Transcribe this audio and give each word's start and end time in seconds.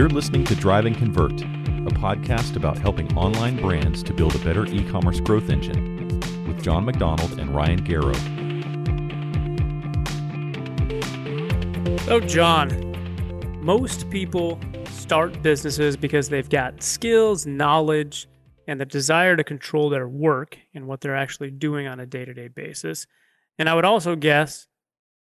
You're 0.00 0.08
listening 0.08 0.44
to 0.44 0.54
Drive 0.54 0.86
and 0.86 0.96
Convert, 0.96 1.42
a 1.42 1.94
podcast 1.94 2.56
about 2.56 2.78
helping 2.78 3.14
online 3.18 3.60
brands 3.60 4.02
to 4.04 4.14
build 4.14 4.34
a 4.34 4.38
better 4.38 4.64
e 4.64 4.82
commerce 4.88 5.20
growth 5.20 5.50
engine 5.50 6.08
with 6.48 6.64
John 6.64 6.86
McDonald 6.86 7.38
and 7.38 7.54
Ryan 7.54 7.84
Garrow. 7.84 8.14
So, 12.06 12.18
John, 12.18 12.70
most 13.62 14.08
people 14.08 14.58
start 14.86 15.42
businesses 15.42 15.98
because 15.98 16.30
they've 16.30 16.48
got 16.48 16.82
skills, 16.82 17.44
knowledge, 17.44 18.26
and 18.68 18.80
the 18.80 18.86
desire 18.86 19.36
to 19.36 19.44
control 19.44 19.90
their 19.90 20.08
work 20.08 20.56
and 20.72 20.86
what 20.86 21.02
they're 21.02 21.14
actually 21.14 21.50
doing 21.50 21.86
on 21.86 22.00
a 22.00 22.06
day 22.06 22.24
to 22.24 22.32
day 22.32 22.48
basis. 22.48 23.06
And 23.58 23.68
I 23.68 23.74
would 23.74 23.84
also 23.84 24.16
guess 24.16 24.66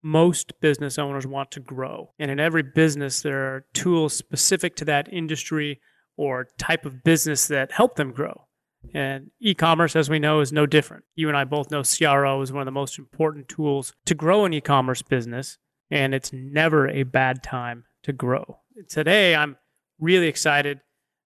most 0.04 0.60
business 0.60 0.98
owners 0.98 1.26
want 1.26 1.50
to 1.52 1.60
grow. 1.60 2.12
And 2.18 2.30
in 2.30 2.38
every 2.38 2.62
business, 2.62 3.22
there 3.22 3.54
are 3.54 3.64
tools 3.72 4.14
specific 4.14 4.76
to 4.76 4.84
that 4.84 5.10
industry 5.10 5.80
or 6.16 6.48
type 6.58 6.84
of 6.84 7.02
business 7.02 7.48
that 7.48 7.72
help 7.72 7.96
them 7.96 8.12
grow. 8.12 8.46
And 8.92 9.30
e 9.40 9.54
commerce, 9.54 9.96
as 9.96 10.10
we 10.10 10.18
know, 10.18 10.40
is 10.40 10.52
no 10.52 10.66
different. 10.66 11.04
You 11.16 11.28
and 11.28 11.36
I 11.36 11.44
both 11.44 11.70
know 11.70 11.82
CRO 11.82 12.42
is 12.42 12.52
one 12.52 12.60
of 12.60 12.66
the 12.66 12.70
most 12.70 12.98
important 12.98 13.48
tools 13.48 13.94
to 14.04 14.14
grow 14.14 14.44
an 14.44 14.52
e 14.52 14.60
commerce 14.60 15.00
business, 15.00 15.56
and 15.90 16.14
it's 16.14 16.32
never 16.34 16.86
a 16.86 17.04
bad 17.04 17.42
time 17.42 17.84
to 18.02 18.12
grow. 18.12 18.58
Today, 18.88 19.34
I'm 19.34 19.56
really 19.98 20.26
excited 20.26 20.80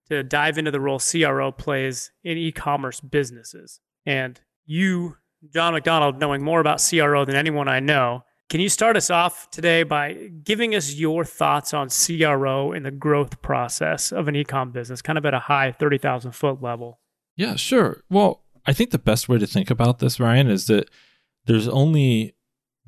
to 0.08 0.22
dive 0.22 0.56
into 0.56 0.70
the 0.70 0.80
role 0.80 1.00
CRO 1.00 1.50
plays 1.50 2.12
in 2.22 2.38
e 2.38 2.52
commerce 2.52 3.00
businesses. 3.00 3.80
And 4.06 4.40
you, 4.64 5.16
John 5.52 5.72
McDonald, 5.72 6.20
knowing 6.20 6.44
more 6.44 6.60
about 6.60 6.80
CRO 6.88 7.24
than 7.24 7.34
anyone 7.34 7.66
I 7.66 7.80
know, 7.80 8.22
can 8.48 8.60
you 8.60 8.68
start 8.68 8.96
us 8.96 9.10
off 9.10 9.50
today 9.50 9.82
by 9.82 10.30
giving 10.42 10.74
us 10.74 10.94
your 10.94 11.24
thoughts 11.24 11.74
on 11.74 11.88
CRO 11.88 12.72
and 12.72 12.84
the 12.84 12.90
growth 12.90 13.42
process 13.42 14.10
of 14.10 14.26
an 14.26 14.34
ecom 14.34 14.72
business, 14.72 15.02
kind 15.02 15.18
of 15.18 15.26
at 15.26 15.34
a 15.34 15.38
high 15.38 15.72
30,000 15.72 16.32
foot 16.32 16.62
level? 16.62 16.98
Yeah, 17.36 17.56
sure. 17.56 18.02
Well, 18.08 18.42
I 18.66 18.72
think 18.72 18.90
the 18.90 18.98
best 18.98 19.28
way 19.28 19.38
to 19.38 19.46
think 19.46 19.70
about 19.70 19.98
this, 19.98 20.18
Ryan, 20.18 20.48
is 20.50 20.66
that 20.66 20.88
there's 21.46 21.68
only 21.68 22.34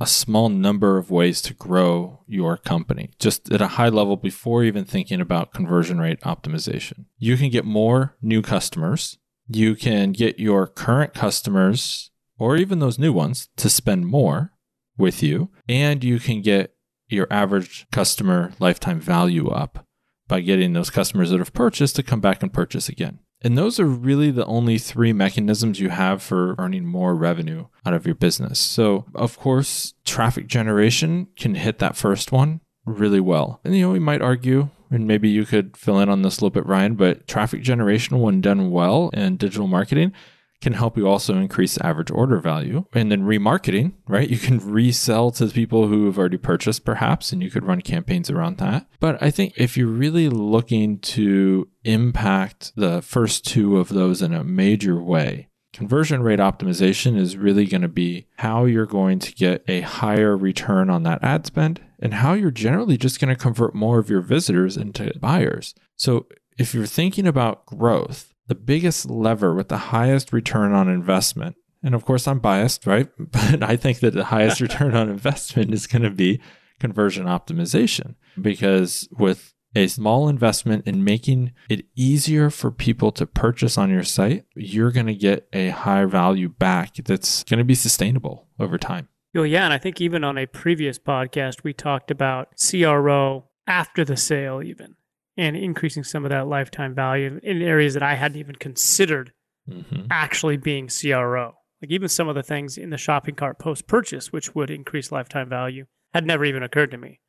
a 0.00 0.06
small 0.06 0.48
number 0.48 0.96
of 0.96 1.10
ways 1.10 1.42
to 1.42 1.52
grow 1.52 2.24
your 2.26 2.56
company, 2.56 3.10
just 3.18 3.52
at 3.52 3.60
a 3.60 3.68
high 3.68 3.90
level 3.90 4.16
before 4.16 4.64
even 4.64 4.84
thinking 4.84 5.20
about 5.20 5.52
conversion 5.52 6.00
rate 6.00 6.20
optimization. 6.22 7.04
You 7.18 7.36
can 7.36 7.50
get 7.50 7.66
more 7.66 8.16
new 8.22 8.40
customers. 8.40 9.18
You 9.46 9.74
can 9.74 10.12
get 10.12 10.38
your 10.38 10.66
current 10.66 11.12
customers 11.12 12.10
or 12.38 12.56
even 12.56 12.78
those 12.78 12.98
new 12.98 13.12
ones 13.12 13.50
to 13.56 13.68
spend 13.68 14.06
more 14.06 14.52
with 15.00 15.22
you, 15.22 15.50
and 15.68 16.04
you 16.04 16.20
can 16.20 16.42
get 16.42 16.74
your 17.08 17.26
average 17.30 17.86
customer 17.90 18.52
lifetime 18.60 19.00
value 19.00 19.48
up 19.48 19.86
by 20.28 20.40
getting 20.40 20.72
those 20.72 20.90
customers 20.90 21.30
that 21.30 21.40
have 21.40 21.52
purchased 21.52 21.96
to 21.96 22.04
come 22.04 22.20
back 22.20 22.42
and 22.42 22.52
purchase 22.52 22.88
again. 22.88 23.18
And 23.42 23.56
those 23.56 23.80
are 23.80 23.86
really 23.86 24.30
the 24.30 24.44
only 24.44 24.78
three 24.78 25.12
mechanisms 25.12 25.80
you 25.80 25.88
have 25.88 26.22
for 26.22 26.54
earning 26.58 26.84
more 26.84 27.14
revenue 27.14 27.66
out 27.86 27.94
of 27.94 28.06
your 28.06 28.14
business. 28.14 28.60
So, 28.60 29.06
of 29.14 29.38
course, 29.38 29.94
traffic 30.04 30.46
generation 30.46 31.28
can 31.36 31.54
hit 31.54 31.78
that 31.78 31.96
first 31.96 32.32
one 32.32 32.60
really 32.84 33.20
well. 33.20 33.60
And, 33.64 33.74
you 33.74 33.86
know, 33.86 33.92
we 33.92 33.98
might 33.98 34.20
argue, 34.20 34.68
and 34.90 35.06
maybe 35.06 35.30
you 35.30 35.46
could 35.46 35.76
fill 35.76 35.98
in 36.00 36.10
on 36.10 36.22
this 36.22 36.38
a 36.38 36.40
little 36.44 36.50
bit, 36.50 36.66
Ryan, 36.66 36.96
but 36.96 37.26
traffic 37.26 37.62
generation, 37.62 38.20
when 38.20 38.42
done 38.42 38.70
well 38.70 39.08
in 39.14 39.38
digital 39.38 39.66
marketing, 39.66 40.12
can 40.60 40.74
help 40.74 40.96
you 40.96 41.08
also 41.08 41.36
increase 41.36 41.78
average 41.80 42.10
order 42.10 42.38
value. 42.38 42.84
And 42.92 43.10
then 43.10 43.22
remarketing, 43.22 43.92
right? 44.06 44.28
You 44.28 44.38
can 44.38 44.58
resell 44.58 45.30
to 45.32 45.46
people 45.46 45.86
who 45.86 46.06
have 46.06 46.18
already 46.18 46.38
purchased 46.38 46.84
perhaps, 46.84 47.32
and 47.32 47.42
you 47.42 47.50
could 47.50 47.64
run 47.64 47.80
campaigns 47.80 48.30
around 48.30 48.58
that. 48.58 48.86
But 49.00 49.22
I 49.22 49.30
think 49.30 49.54
if 49.56 49.76
you're 49.76 49.86
really 49.86 50.28
looking 50.28 50.98
to 51.00 51.68
impact 51.84 52.72
the 52.76 53.02
first 53.02 53.46
two 53.46 53.78
of 53.78 53.88
those 53.88 54.22
in 54.22 54.34
a 54.34 54.44
major 54.44 55.02
way, 55.02 55.48
conversion 55.72 56.22
rate 56.22 56.40
optimization 56.40 57.16
is 57.16 57.36
really 57.36 57.66
going 57.66 57.82
to 57.82 57.88
be 57.88 58.26
how 58.36 58.64
you're 58.64 58.86
going 58.86 59.18
to 59.20 59.32
get 59.32 59.64
a 59.68 59.80
higher 59.82 60.36
return 60.36 60.90
on 60.90 61.04
that 61.04 61.22
ad 61.22 61.46
spend 61.46 61.80
and 62.00 62.14
how 62.14 62.32
you're 62.32 62.50
generally 62.50 62.96
just 62.96 63.20
going 63.20 63.34
to 63.34 63.40
convert 63.40 63.74
more 63.74 63.98
of 63.98 64.10
your 64.10 64.20
visitors 64.20 64.76
into 64.76 65.12
buyers. 65.20 65.74
So 65.96 66.26
if 66.58 66.74
you're 66.74 66.86
thinking 66.86 67.26
about 67.26 67.66
growth, 67.66 68.29
the 68.50 68.56
biggest 68.56 69.08
lever 69.08 69.54
with 69.54 69.68
the 69.68 69.76
highest 69.76 70.32
return 70.32 70.72
on 70.72 70.88
investment. 70.88 71.54
And 71.84 71.94
of 71.94 72.04
course, 72.04 72.26
I'm 72.26 72.40
biased, 72.40 72.84
right? 72.84 73.08
But 73.30 73.62
I 73.62 73.76
think 73.76 74.00
that 74.00 74.12
the 74.12 74.24
highest 74.24 74.60
return 74.66 74.96
on 74.96 75.08
investment 75.08 75.72
is 75.72 75.86
going 75.86 76.02
to 76.02 76.10
be 76.10 76.40
conversion 76.80 77.26
optimization 77.26 78.16
because 78.42 79.08
with 79.12 79.54
a 79.76 79.86
small 79.86 80.28
investment 80.28 80.84
in 80.84 81.04
making 81.04 81.52
it 81.68 81.86
easier 81.94 82.50
for 82.50 82.72
people 82.72 83.12
to 83.12 83.24
purchase 83.24 83.78
on 83.78 83.88
your 83.88 84.02
site, 84.02 84.46
you're 84.56 84.90
going 84.90 85.06
to 85.06 85.14
get 85.14 85.46
a 85.52 85.68
high 85.68 86.06
value 86.06 86.48
back 86.48 86.96
that's 86.96 87.44
going 87.44 87.58
to 87.58 87.64
be 87.64 87.76
sustainable 87.76 88.48
over 88.58 88.78
time. 88.78 89.06
Well, 89.32 89.46
yeah. 89.46 89.64
And 89.64 89.72
I 89.72 89.78
think 89.78 90.00
even 90.00 90.24
on 90.24 90.36
a 90.36 90.46
previous 90.46 90.98
podcast, 90.98 91.62
we 91.62 91.72
talked 91.72 92.10
about 92.10 92.48
CRO 92.58 93.44
after 93.68 94.04
the 94.04 94.16
sale, 94.16 94.60
even 94.60 94.96
and 95.40 95.56
increasing 95.56 96.04
some 96.04 96.26
of 96.26 96.28
that 96.28 96.48
lifetime 96.48 96.94
value 96.94 97.40
in 97.42 97.62
areas 97.62 97.94
that 97.94 98.02
I 98.02 98.14
hadn't 98.14 98.38
even 98.38 98.56
considered 98.56 99.32
mm-hmm. 99.66 100.02
actually 100.10 100.58
being 100.58 100.88
CRO. 100.88 101.54
Like 101.80 101.90
even 101.90 102.10
some 102.10 102.28
of 102.28 102.34
the 102.34 102.42
things 102.42 102.76
in 102.76 102.90
the 102.90 102.98
shopping 102.98 103.34
cart 103.34 103.58
post 103.58 103.86
purchase, 103.86 104.30
which 104.30 104.54
would 104.54 104.70
increase 104.70 105.10
lifetime 105.10 105.48
value, 105.48 105.86
had 106.12 106.26
never 106.26 106.44
even 106.44 106.62
occurred 106.62 106.90
to 106.90 106.98
me. 106.98 107.20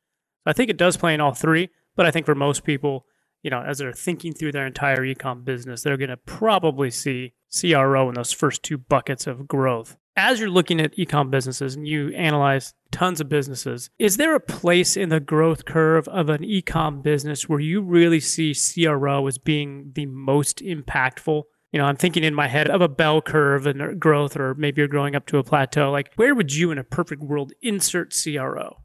So 0.44 0.50
I 0.50 0.52
think 0.52 0.68
it 0.68 0.76
does 0.76 0.98
play 0.98 1.14
in 1.14 1.22
all 1.22 1.32
three, 1.32 1.70
but 1.96 2.04
I 2.04 2.10
think 2.10 2.26
for 2.26 2.34
most 2.34 2.64
people, 2.64 3.06
you 3.42 3.48
know, 3.48 3.62
as 3.62 3.78
they're 3.78 3.94
thinking 3.94 4.34
through 4.34 4.52
their 4.52 4.66
entire 4.66 5.00
ecom 5.00 5.42
business, 5.42 5.82
they're 5.82 5.96
going 5.96 6.10
to 6.10 6.18
probably 6.18 6.90
see 6.90 7.32
CRO 7.58 8.10
in 8.10 8.14
those 8.14 8.32
first 8.32 8.62
two 8.62 8.76
buckets 8.76 9.26
of 9.26 9.48
growth 9.48 9.96
as 10.16 10.40
you're 10.40 10.50
looking 10.50 10.80
at 10.80 10.96
ecom 10.96 11.30
businesses 11.30 11.74
and 11.74 11.86
you 11.86 12.10
analyze 12.10 12.74
tons 12.90 13.20
of 13.20 13.28
businesses, 13.28 13.90
is 13.98 14.16
there 14.16 14.34
a 14.34 14.40
place 14.40 14.96
in 14.96 15.08
the 15.08 15.20
growth 15.20 15.64
curve 15.64 16.06
of 16.08 16.28
an 16.28 16.42
ecom 16.42 17.02
business 17.02 17.48
where 17.48 17.60
you 17.60 17.80
really 17.80 18.20
see 18.20 18.54
CRO 18.54 19.26
as 19.26 19.38
being 19.38 19.92
the 19.94 20.06
most 20.06 20.58
impactful? 20.58 21.44
You 21.72 21.78
know, 21.78 21.86
I'm 21.86 21.96
thinking 21.96 22.24
in 22.24 22.34
my 22.34 22.48
head 22.48 22.68
of 22.68 22.82
a 22.82 22.88
bell 22.88 23.22
curve 23.22 23.66
and 23.66 23.98
growth, 23.98 24.36
or 24.36 24.54
maybe 24.54 24.82
you're 24.82 24.88
growing 24.88 25.16
up 25.16 25.26
to 25.26 25.38
a 25.38 25.44
plateau. 25.44 25.90
Like, 25.90 26.12
where 26.16 26.34
would 26.34 26.54
you, 26.54 26.70
in 26.70 26.76
a 26.76 26.84
perfect 26.84 27.22
world, 27.22 27.52
insert 27.62 28.14
CRO? 28.14 28.76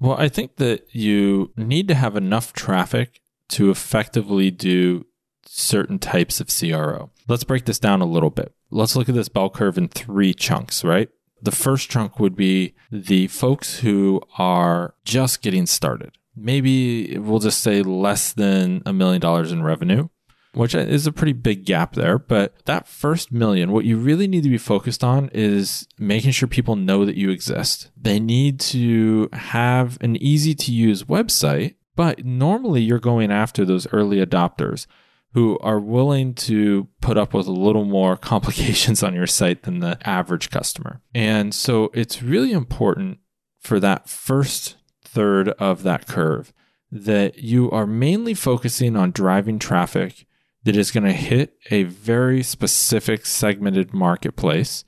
Well, 0.00 0.16
I 0.18 0.28
think 0.28 0.56
that 0.56 0.86
you 0.90 1.52
need 1.56 1.86
to 1.88 1.94
have 1.94 2.16
enough 2.16 2.52
traffic 2.52 3.20
to 3.50 3.70
effectively 3.70 4.50
do 4.50 5.06
certain 5.54 5.98
types 6.00 6.40
of 6.40 6.48
CRO. 6.48 7.10
Let's 7.28 7.44
break 7.44 7.64
this 7.64 7.78
down 7.78 8.00
a 8.00 8.06
little 8.06 8.30
bit. 8.30 8.52
Let's 8.70 8.96
look 8.96 9.08
at 9.08 9.14
this 9.14 9.28
bell 9.28 9.50
curve 9.50 9.78
in 9.78 9.88
three 9.88 10.34
chunks, 10.34 10.84
right? 10.84 11.08
The 11.40 11.52
first 11.52 11.88
chunk 11.88 12.18
would 12.18 12.34
be 12.34 12.74
the 12.90 13.28
folks 13.28 13.78
who 13.80 14.20
are 14.36 14.94
just 15.04 15.42
getting 15.42 15.66
started. 15.66 16.18
Maybe 16.34 17.16
we'll 17.18 17.38
just 17.38 17.62
say 17.62 17.82
less 17.82 18.32
than 18.32 18.82
a 18.84 18.92
million 18.92 19.20
dollars 19.20 19.52
in 19.52 19.62
revenue, 19.62 20.08
which 20.54 20.74
is 20.74 21.06
a 21.06 21.12
pretty 21.12 21.32
big 21.34 21.64
gap 21.64 21.94
there. 21.94 22.18
But 22.18 22.64
that 22.64 22.88
first 22.88 23.30
million, 23.30 23.70
what 23.70 23.84
you 23.84 23.96
really 23.96 24.26
need 24.26 24.42
to 24.42 24.50
be 24.50 24.58
focused 24.58 25.04
on 25.04 25.30
is 25.32 25.86
making 25.98 26.32
sure 26.32 26.48
people 26.48 26.74
know 26.74 27.04
that 27.04 27.16
you 27.16 27.30
exist. 27.30 27.92
They 27.96 28.18
need 28.18 28.58
to 28.60 29.28
have 29.32 29.98
an 30.00 30.16
easy 30.16 30.54
to 30.56 30.72
use 30.72 31.04
website, 31.04 31.76
but 31.94 32.24
normally 32.24 32.82
you're 32.82 32.98
going 32.98 33.30
after 33.30 33.64
those 33.64 33.86
early 33.92 34.24
adopters 34.24 34.88
who 35.34 35.58
are 35.58 35.80
willing 35.80 36.32
to 36.32 36.88
put 37.00 37.18
up 37.18 37.34
with 37.34 37.46
a 37.46 37.52
little 37.52 37.84
more 37.84 38.16
complications 38.32 39.02
on 39.02 39.14
your 39.14 39.26
site 39.26 39.64
than 39.64 39.80
the 39.80 39.98
average 40.08 40.48
customer. 40.50 41.00
And 41.14 41.52
so 41.52 41.90
it's 41.92 42.22
really 42.22 42.52
important 42.52 43.18
for 43.60 43.78
that 43.80 44.08
first 44.08 44.76
third 45.02 45.48
of 45.50 45.82
that 45.82 46.06
curve 46.06 46.52
that 46.90 47.38
you 47.38 47.70
are 47.72 47.86
mainly 47.86 48.34
focusing 48.34 48.96
on 48.96 49.10
driving 49.10 49.58
traffic 49.58 50.26
that 50.62 50.76
is 50.76 50.92
going 50.92 51.04
to 51.04 51.12
hit 51.12 51.56
a 51.70 51.82
very 51.82 52.42
specific 52.42 53.26
segmented 53.26 53.92
marketplace 53.92 54.84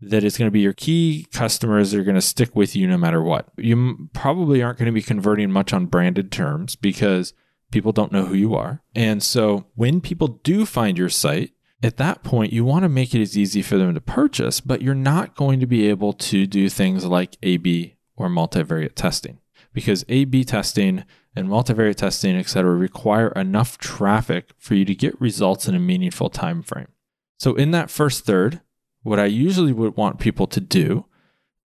that 0.00 0.24
is 0.24 0.36
going 0.36 0.48
to 0.48 0.52
be 0.52 0.60
your 0.60 0.72
key 0.72 1.26
customers 1.32 1.92
that 1.92 2.00
are 2.00 2.04
going 2.04 2.14
to 2.16 2.20
stick 2.20 2.54
with 2.56 2.74
you 2.74 2.86
no 2.88 2.98
matter 2.98 3.22
what. 3.22 3.48
You 3.56 4.08
probably 4.12 4.62
aren't 4.62 4.78
going 4.78 4.86
to 4.86 4.92
be 4.92 5.02
converting 5.02 5.52
much 5.52 5.72
on 5.72 5.86
branded 5.86 6.32
terms 6.32 6.74
because 6.74 7.32
People 7.74 7.90
don't 7.90 8.12
know 8.12 8.26
who 8.26 8.36
you 8.36 8.54
are. 8.54 8.84
And 8.94 9.20
so 9.20 9.66
when 9.74 10.00
people 10.00 10.28
do 10.44 10.64
find 10.64 10.96
your 10.96 11.08
site, 11.08 11.50
at 11.82 11.96
that 11.96 12.22
point, 12.22 12.52
you 12.52 12.64
want 12.64 12.84
to 12.84 12.88
make 12.88 13.16
it 13.16 13.20
as 13.20 13.36
easy 13.36 13.62
for 13.62 13.76
them 13.76 13.92
to 13.94 14.00
purchase, 14.00 14.60
but 14.60 14.80
you're 14.80 14.94
not 14.94 15.34
going 15.34 15.58
to 15.58 15.66
be 15.66 15.88
able 15.88 16.12
to 16.12 16.46
do 16.46 16.68
things 16.68 17.04
like 17.04 17.36
A 17.42 17.56
B 17.56 17.96
or 18.14 18.28
multivariate 18.28 18.94
testing 18.94 19.40
because 19.72 20.04
A 20.08 20.24
B 20.24 20.44
testing 20.44 21.02
and 21.34 21.48
multivariate 21.48 21.96
testing, 21.96 22.36
et 22.36 22.48
cetera, 22.48 22.76
require 22.76 23.30
enough 23.30 23.76
traffic 23.76 24.50
for 24.56 24.76
you 24.76 24.84
to 24.84 24.94
get 24.94 25.20
results 25.20 25.66
in 25.66 25.74
a 25.74 25.80
meaningful 25.80 26.30
time 26.30 26.62
frame. 26.62 26.92
So, 27.40 27.56
in 27.56 27.72
that 27.72 27.90
first 27.90 28.24
third, 28.24 28.60
what 29.02 29.18
I 29.18 29.24
usually 29.24 29.72
would 29.72 29.96
want 29.96 30.20
people 30.20 30.46
to 30.46 30.60
do 30.60 31.06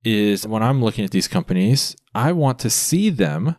is 0.05 0.47
when 0.47 0.63
I'm 0.63 0.85
looking 0.85 1.07
at 1.07 1.13
these 1.13 1.29
companies, 1.29 1.97
I 2.15 2.33
want 2.33 2.59
to 2.59 2.69
see 2.69 3.09
them 3.09 3.57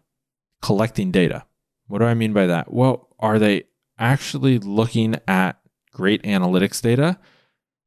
collecting 0.61 1.09
data. 1.09 1.45
What 1.87 1.99
do 1.99 2.05
I 2.05 2.13
mean 2.13 2.33
by 2.33 2.47
that? 2.47 2.73
Well, 2.73 3.09
are 3.19 3.39
they 3.39 3.63
actually 3.99 4.59
looking 4.59 5.15
at 5.27 5.59
great 5.91 6.23
analytics 6.23 6.81
data? 6.81 7.19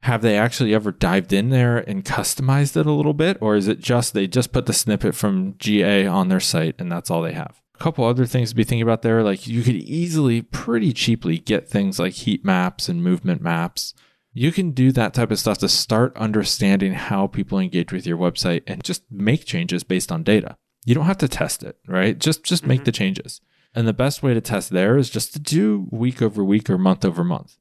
Have 0.03 0.23
they 0.23 0.39
actually 0.39 0.75
ever 0.75 0.93
dived 0.93 1.33
in 1.33 1.50
there 1.50 1.79
and 1.79 2.05
customized 2.05 2.77
it 2.77 2.87
a 2.87 2.93
little 2.93 3.15
bit? 3.15 3.37
Or 3.41 3.56
is 3.56 3.67
it 3.67 3.81
just 3.81 4.15
they 4.15 4.27
just 4.29 4.53
put 4.53 4.67
the 4.67 4.73
snippet 4.73 5.15
from 5.15 5.55
GA 5.59 6.06
on 6.06 6.29
their 6.29 6.41
site 6.41 6.77
and 6.79 6.91
that's 6.91 7.11
all 7.11 7.23
they 7.23 7.33
have? 7.33 7.61
A 7.75 7.79
couple 7.79 8.05
other 8.05 8.25
things 8.27 8.50
to 8.50 8.56
be 8.56 8.65
thinking 8.65 8.83
about 8.83 9.03
there. 9.03 9.23
Like 9.23 9.47
you 9.49 9.62
could 9.62 9.75
easily, 9.75 10.43
pretty 10.43 10.93
cheaply, 10.93 11.39
get 11.39 11.69
things 11.69 11.99
like 11.99 12.12
heat 12.15 12.45
maps 12.45 12.89
and 12.89 13.03
movement 13.03 13.43
maps. 13.43 13.93
You 14.33 14.53
can 14.53 14.71
do 14.71 14.93
that 14.93 15.15
type 15.15 15.33
of 15.33 15.39
stuff 15.41 15.59
to 15.59 15.69
start 15.69 16.17
understanding 16.17 16.93
how 16.95 17.27
people 17.27 17.59
engage 17.59 17.93
with 17.93 18.06
your 18.06 18.19
website 18.19 18.62
and 18.69 18.85
just 18.85 19.03
make 19.11 19.45
changes 19.45 19.83
based 19.83 20.12
on 20.12 20.23
data. 20.23 20.56
You 20.87 20.95
don't 20.95 21.06
have 21.06 21.19
to 21.19 21.29
test 21.29 21.65
it, 21.65 21.77
right? 21.89 22.17
Just 22.17 22.45
just 22.45 22.65
make 22.65 22.83
Mhm. 22.83 22.85
the 22.85 22.93
changes. 22.93 23.41
And 23.75 23.87
the 23.87 23.93
best 23.93 24.23
way 24.23 24.35
to 24.35 24.41
test 24.41 24.70
there 24.70 24.97
is 24.97 25.11
just 25.11 25.32
to 25.35 25.38
do 25.38 25.87
week 25.91 26.20
over 26.23 26.43
week 26.43 26.69
or 26.70 26.79
month 26.79 27.05
over 27.05 27.23
month. 27.23 27.56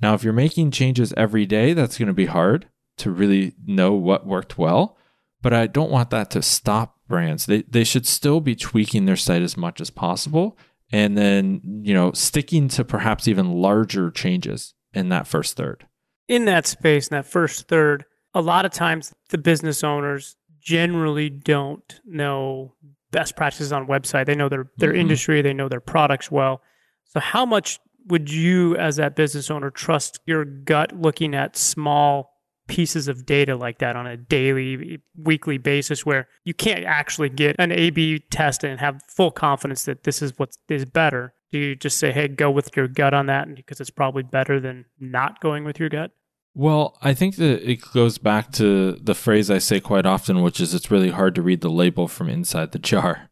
Now, 0.00 0.14
if 0.14 0.24
you're 0.24 0.32
making 0.32 0.70
changes 0.72 1.14
every 1.16 1.46
day, 1.46 1.72
that's 1.72 1.98
going 1.98 2.08
to 2.08 2.12
be 2.12 2.26
hard 2.26 2.66
to 2.98 3.10
really 3.10 3.54
know 3.64 3.92
what 3.92 4.26
worked 4.26 4.58
well. 4.58 4.96
But 5.40 5.52
I 5.52 5.66
don't 5.66 5.90
want 5.90 6.10
that 6.10 6.30
to 6.32 6.42
stop 6.42 6.98
brands. 7.08 7.46
They, 7.46 7.62
they 7.62 7.84
should 7.84 8.06
still 8.06 8.40
be 8.40 8.54
tweaking 8.54 9.04
their 9.06 9.16
site 9.16 9.42
as 9.42 9.56
much 9.56 9.80
as 9.80 9.90
possible 9.90 10.56
and 10.90 11.16
then, 11.16 11.60
you 11.84 11.94
know, 11.94 12.12
sticking 12.12 12.68
to 12.68 12.84
perhaps 12.84 13.26
even 13.26 13.52
larger 13.52 14.10
changes 14.10 14.74
in 14.92 15.08
that 15.08 15.26
first 15.26 15.56
third. 15.56 15.86
in 16.28 16.44
that 16.46 16.66
space, 16.66 17.08
in 17.08 17.16
that 17.16 17.26
first 17.26 17.68
third, 17.68 18.04
a 18.34 18.40
lot 18.40 18.64
of 18.64 18.72
times 18.72 19.14
the 19.30 19.38
business 19.38 19.82
owners 19.84 20.36
generally 20.60 21.28
don't 21.28 22.00
know 22.04 22.74
best 23.12 23.36
practices 23.36 23.72
on 23.72 23.86
website. 23.86 24.26
They 24.26 24.34
know 24.34 24.48
their 24.48 24.66
their 24.78 24.92
Mhm. 24.92 24.98
industry, 24.98 25.42
they 25.42 25.52
know 25.54 25.68
their 25.68 25.80
products 25.80 26.30
well. 26.30 26.60
So 27.04 27.20
how 27.20 27.46
much 27.46 27.78
would 28.08 28.32
you 28.32 28.76
as 28.76 28.96
that 28.96 29.14
business 29.14 29.48
owner 29.50 29.70
trust 29.70 30.18
your 30.26 30.44
gut 30.44 30.92
looking 30.92 31.34
at 31.36 31.56
small 31.56 32.32
pieces 32.68 33.06
of 33.06 33.26
data 33.26 33.54
like 33.54 33.78
that 33.78 33.94
on 33.96 34.06
a 34.06 34.16
daily 34.16 34.98
weekly 35.16 35.58
basis 35.58 36.06
where 36.06 36.26
you 36.44 36.54
can't 36.54 36.84
actually 36.84 37.28
get 37.28 37.54
an 37.58 37.70
A 37.70 37.90
B 37.90 38.18
test 38.30 38.64
and 38.64 38.80
have 38.80 39.02
full 39.08 39.30
confidence 39.30 39.84
that 39.84 40.04
this 40.04 40.22
is 40.22 40.32
what 40.38 40.56
is 40.68 40.84
better? 40.84 41.34
Do 41.50 41.58
you 41.58 41.76
just 41.76 41.98
say, 41.98 42.12
"Hey, 42.12 42.28
go 42.28 42.50
with 42.50 42.74
your 42.76 42.88
gut 42.88 43.12
on 43.14 43.26
that 43.26 43.54
because 43.54 43.80
it's 43.80 43.90
probably 43.90 44.22
better 44.22 44.58
than 44.58 44.86
not 44.98 45.40
going 45.40 45.64
with 45.64 45.78
your 45.78 45.90
gut?" 45.90 46.12
Well, 46.54 46.98
I 47.00 47.14
think 47.14 47.36
that 47.36 47.68
it 47.68 47.80
goes 47.92 48.18
back 48.18 48.52
to 48.52 48.92
the 48.92 49.14
phrase 49.14 49.50
I 49.50 49.58
say 49.58 49.80
quite 49.80 50.04
often, 50.04 50.42
which 50.42 50.60
is 50.60 50.74
it's 50.74 50.90
really 50.90 51.10
hard 51.10 51.34
to 51.36 51.42
read 51.42 51.62
the 51.62 51.70
label 51.70 52.08
from 52.08 52.28
inside 52.28 52.72
the 52.72 52.78
jar. 52.78 53.30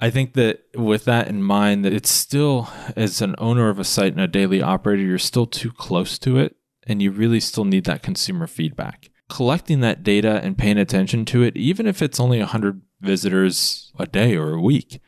I 0.00 0.10
think 0.10 0.34
that 0.34 0.64
with 0.74 1.04
that 1.06 1.28
in 1.28 1.42
mind, 1.42 1.84
that 1.84 1.92
it's 1.92 2.10
still, 2.10 2.68
as 2.94 3.20
an 3.20 3.34
owner 3.38 3.68
of 3.68 3.78
a 3.78 3.84
site 3.84 4.12
and 4.12 4.20
a 4.20 4.28
daily 4.28 4.62
operator, 4.62 5.02
you're 5.02 5.18
still 5.18 5.46
too 5.46 5.72
close 5.72 6.18
to 6.20 6.38
it 6.38 6.56
and 6.86 7.02
you 7.02 7.10
really 7.10 7.40
still 7.40 7.64
need 7.64 7.84
that 7.84 8.02
consumer 8.02 8.46
feedback. 8.46 9.10
Collecting 9.28 9.80
that 9.80 10.02
data 10.02 10.40
and 10.42 10.56
paying 10.56 10.78
attention 10.78 11.24
to 11.26 11.42
it, 11.42 11.56
even 11.56 11.86
if 11.86 12.00
it's 12.00 12.20
only 12.20 12.38
100 12.38 12.80
visitors 13.00 13.92
a 13.98 14.06
day 14.06 14.36
or 14.36 14.54
a 14.54 14.60
week, 14.60 15.00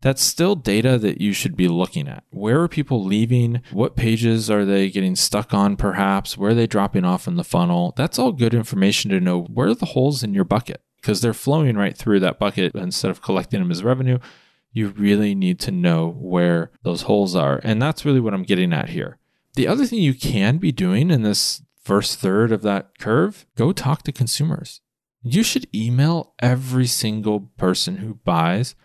that's 0.00 0.22
still 0.22 0.54
data 0.54 0.98
that 0.98 1.20
you 1.20 1.32
should 1.32 1.56
be 1.56 1.68
looking 1.68 2.06
at. 2.08 2.24
Where 2.30 2.60
are 2.62 2.68
people 2.68 3.04
leaving? 3.04 3.62
What 3.72 3.96
pages 3.96 4.50
are 4.50 4.64
they 4.64 4.90
getting 4.90 5.16
stuck 5.16 5.52
on, 5.52 5.76
perhaps? 5.76 6.38
Where 6.38 6.50
are 6.50 6.54
they 6.54 6.66
dropping 6.66 7.04
off 7.04 7.26
in 7.26 7.36
the 7.36 7.44
funnel? 7.44 7.94
That's 7.96 8.18
all 8.18 8.32
good 8.32 8.54
information 8.54 9.10
to 9.10 9.20
know 9.20 9.42
where 9.42 9.68
are 9.68 9.74
the 9.74 9.86
holes 9.86 10.22
in 10.22 10.34
your 10.34 10.44
bucket 10.44 10.82
because 11.00 11.20
they're 11.20 11.34
flowing 11.34 11.76
right 11.76 11.96
through 11.96 12.20
that 12.20 12.38
bucket 12.38 12.74
instead 12.74 13.10
of 13.10 13.22
collecting 13.22 13.60
them 13.60 13.70
as 13.70 13.82
revenue. 13.82 14.18
You 14.72 14.88
really 14.88 15.34
need 15.34 15.58
to 15.60 15.70
know 15.70 16.08
where 16.08 16.70
those 16.82 17.02
holes 17.02 17.34
are. 17.34 17.60
And 17.64 17.80
that's 17.80 18.04
really 18.04 18.20
what 18.20 18.34
I'm 18.34 18.42
getting 18.42 18.72
at 18.72 18.90
here. 18.90 19.18
The 19.54 19.66
other 19.66 19.86
thing 19.86 20.00
you 20.00 20.14
can 20.14 20.58
be 20.58 20.70
doing 20.70 21.10
in 21.10 21.22
this 21.22 21.62
first 21.82 22.20
third 22.20 22.52
of 22.52 22.62
that 22.62 22.98
curve, 22.98 23.46
go 23.56 23.72
talk 23.72 24.02
to 24.02 24.12
consumers. 24.12 24.80
You 25.22 25.42
should 25.42 25.66
email 25.74 26.34
every 26.38 26.86
single 26.86 27.40
person 27.56 27.96
who 27.96 28.14
buys 28.24 28.76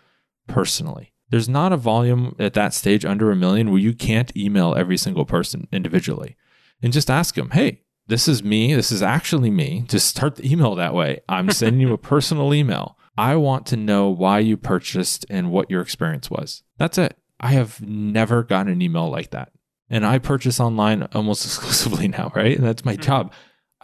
personally. 0.46 1.12
There's 1.30 1.48
not 1.48 1.72
a 1.72 1.76
volume 1.76 2.36
at 2.38 2.54
that 2.54 2.74
stage 2.74 3.04
under 3.04 3.30
a 3.30 3.36
million 3.36 3.70
where 3.70 3.80
you 3.80 3.92
can't 3.94 4.34
email 4.36 4.74
every 4.74 4.96
single 4.96 5.24
person 5.24 5.66
individually 5.72 6.36
and 6.82 6.92
just 6.92 7.10
ask 7.10 7.34
them, 7.34 7.50
hey, 7.50 7.80
this 8.06 8.28
is 8.28 8.42
me. 8.44 8.74
This 8.74 8.92
is 8.92 9.02
actually 9.02 9.50
me. 9.50 9.84
Just 9.88 10.06
start 10.08 10.36
the 10.36 10.50
email 10.50 10.74
that 10.74 10.94
way. 10.94 11.20
I'm 11.28 11.50
sending 11.50 11.80
you 11.80 11.92
a 11.92 11.98
personal 12.12 12.52
email. 12.52 12.98
I 13.16 13.36
want 13.36 13.66
to 13.66 13.76
know 13.76 14.08
why 14.10 14.40
you 14.40 14.56
purchased 14.56 15.24
and 15.30 15.50
what 15.50 15.70
your 15.70 15.80
experience 15.80 16.30
was. 16.30 16.62
That's 16.78 16.98
it. 16.98 17.16
I 17.40 17.52
have 17.52 17.80
never 17.80 18.42
gotten 18.42 18.72
an 18.72 18.82
email 18.82 19.08
like 19.10 19.30
that. 19.30 19.52
And 19.88 20.04
I 20.04 20.18
purchase 20.18 20.60
online 20.60 21.04
almost 21.14 21.44
exclusively 21.46 22.08
now, 22.08 22.32
right? 22.34 22.56
And 22.56 22.66
that's 22.66 22.84
my 22.84 22.96
Mhm. 22.96 23.02
job. 23.02 23.32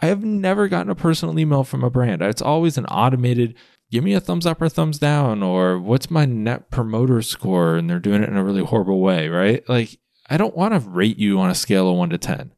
I 0.03 0.07
have 0.07 0.23
never 0.23 0.67
gotten 0.67 0.89
a 0.91 0.95
personal 0.95 1.37
email 1.39 1.63
from 1.63 1.83
a 1.83 1.89
brand. 1.89 2.21
It's 2.21 2.41
always 2.41 2.77
an 2.77 2.85
automated 2.87 3.55
give 3.91 4.03
me 4.03 4.13
a 4.13 4.19
thumbs 4.19 4.45
up 4.45 4.61
or 4.61 4.69
thumbs 4.69 4.97
down 4.97 5.43
or 5.43 5.77
what's 5.77 6.09
my 6.09 6.25
net 6.25 6.71
promoter 6.71 7.21
score? 7.21 7.75
And 7.75 7.89
they're 7.89 7.99
doing 7.99 8.23
it 8.23 8.29
in 8.29 8.37
a 8.37 8.43
really 8.43 8.63
horrible 8.63 8.99
way 8.99 9.27
right? 9.27 9.67
Like 9.69 9.99
i 10.29 10.37
don't 10.37 10.55
want 10.55 10.73
to 10.73 10.89
rate 10.89 11.17
you 11.17 11.39
on 11.39 11.49
a 11.49 11.55
scale 11.55 11.89
of 11.89 11.97
1 11.97 12.09
to 12.11 12.17
10 12.17 12.53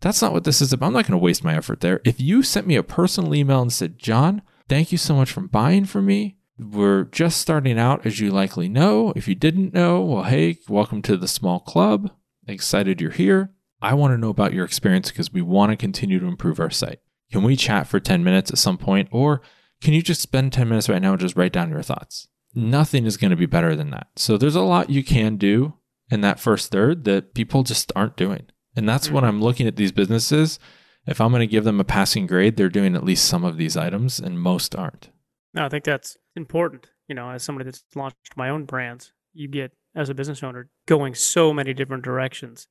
that's 0.00 0.20
not 0.20 0.32
what 0.32 0.44
this 0.44 0.60
is 0.60 0.72
about. 0.72 0.88
I'm 0.88 0.92
not 0.92 1.06
going 1.06 1.18
to 1.18 1.24
waste 1.24 1.42
my 1.42 1.56
effort 1.56 1.80
there. 1.80 2.00
If 2.04 2.20
you 2.20 2.42
sent 2.42 2.66
me 2.66 2.76
a 2.76 2.82
personal 2.82 3.34
email 3.34 3.60
and 3.60 3.72
said 3.72 3.98
john 3.98 4.42
thank 4.68 4.92
you 4.92 4.98
so 4.98 5.14
much 5.14 5.30
for 5.30 5.40
buying 5.40 5.84
from 5.84 6.06
me. 6.06 6.36
We're 6.58 7.04
just 7.04 7.40
starting 7.40 7.78
out 7.78 8.06
as 8.06 8.20
you 8.20 8.30
likely 8.30 8.68
know. 8.68 9.12
If 9.14 9.28
you 9.28 9.34
didn't 9.34 9.74
know 9.74 10.00
well 10.00 10.22
hey 10.24 10.58
welcome 10.68 11.02
to 11.02 11.16
the 11.16 11.28
small 11.28 11.60
club. 11.60 12.10
Excited 12.46 13.00
you're 13.00 13.10
here. 13.10 13.50
I 13.82 13.94
want 13.94 14.12
to 14.12 14.18
know 14.18 14.30
about 14.30 14.54
your 14.54 14.64
experience 14.64 15.10
because 15.10 15.32
we 15.32 15.42
want 15.42 15.70
to 15.70 15.76
continue 15.76 16.18
to 16.18 16.26
improve 16.26 16.60
our 16.60 16.70
site. 16.70 17.00
Can 17.30 17.42
we 17.42 17.56
chat 17.56 17.86
for 17.86 18.00
10 18.00 18.24
minutes 18.24 18.50
at 18.50 18.58
some 18.58 18.78
point? 18.78 19.08
Or 19.10 19.42
can 19.80 19.94
you 19.94 20.02
just 20.02 20.20
spend 20.20 20.52
10 20.52 20.68
minutes 20.68 20.88
right 20.88 21.02
now 21.02 21.12
and 21.12 21.20
just 21.20 21.36
write 21.36 21.52
down 21.52 21.70
your 21.70 21.82
thoughts? 21.82 22.28
Nothing 22.54 23.04
is 23.04 23.16
going 23.16 23.30
to 23.30 23.36
be 23.36 23.46
better 23.46 23.74
than 23.74 23.90
that. 23.90 24.08
So 24.16 24.38
there's 24.38 24.56
a 24.56 24.62
lot 24.62 24.90
you 24.90 25.04
can 25.04 25.36
do 25.36 25.74
in 26.10 26.20
that 26.22 26.40
first 26.40 26.70
third 26.70 27.04
that 27.04 27.34
people 27.34 27.62
just 27.62 27.92
aren't 27.94 28.16
doing. 28.16 28.46
And 28.74 28.88
that's 28.88 29.10
when 29.10 29.24
mm. 29.24 29.28
I'm 29.28 29.42
looking 29.42 29.66
at 29.66 29.76
these 29.76 29.92
businesses. 29.92 30.58
If 31.06 31.20
I'm 31.20 31.30
going 31.30 31.40
to 31.40 31.46
give 31.46 31.64
them 31.64 31.80
a 31.80 31.84
passing 31.84 32.26
grade, 32.26 32.56
they're 32.56 32.68
doing 32.68 32.94
at 32.94 33.04
least 33.04 33.26
some 33.26 33.44
of 33.44 33.56
these 33.56 33.76
items 33.76 34.18
and 34.18 34.40
most 34.40 34.74
aren't. 34.74 35.10
No, 35.54 35.64
I 35.64 35.68
think 35.68 35.84
that's 35.84 36.16
important. 36.34 36.88
You 37.08 37.14
know, 37.14 37.30
as 37.30 37.42
somebody 37.42 37.66
that's 37.66 37.84
launched 37.94 38.36
my 38.36 38.48
own 38.48 38.64
brands, 38.64 39.12
you 39.32 39.48
get 39.48 39.72
as 39.94 40.08
a 40.08 40.14
business 40.14 40.42
owner 40.42 40.68
going 40.86 41.14
so 41.14 41.52
many 41.52 41.72
different 41.72 42.04
directions 42.04 42.66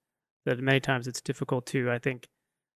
that 0.45 0.59
many 0.59 0.79
times 0.79 1.07
it's 1.07 1.21
difficult 1.21 1.65
to, 1.67 1.91
I 1.91 1.97
think, 1.97 2.27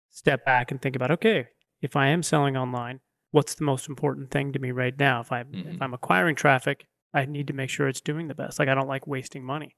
step 0.09 0.43
back 0.45 0.71
and 0.71 0.81
think 0.81 0.95
about, 0.95 1.11
okay, 1.11 1.47
if 1.81 1.95
I 1.95 2.07
am 2.07 2.23
selling 2.23 2.57
online, 2.57 2.99
what's 3.31 3.55
the 3.55 3.63
most 3.63 3.87
important 3.89 4.31
thing 4.31 4.51
to 4.53 4.59
me 4.59 4.71
right 4.71 4.97
now? 4.97 5.21
If 5.21 5.31
I 5.31 5.39
am 5.41 5.51
Mhm. 5.51 5.75
if 5.75 5.81
I'm 5.81 5.93
acquiring 5.93 6.35
traffic, 6.35 6.87
I 7.13 7.25
need 7.25 7.47
to 7.47 7.53
make 7.53 7.69
sure 7.69 7.87
it's 7.87 8.01
doing 8.01 8.27
the 8.27 8.35
best. 8.35 8.59
Like 8.59 8.69
I 8.69 8.75
don't 8.75 8.87
like 8.87 9.07
wasting 9.07 9.43
money. 9.43 9.75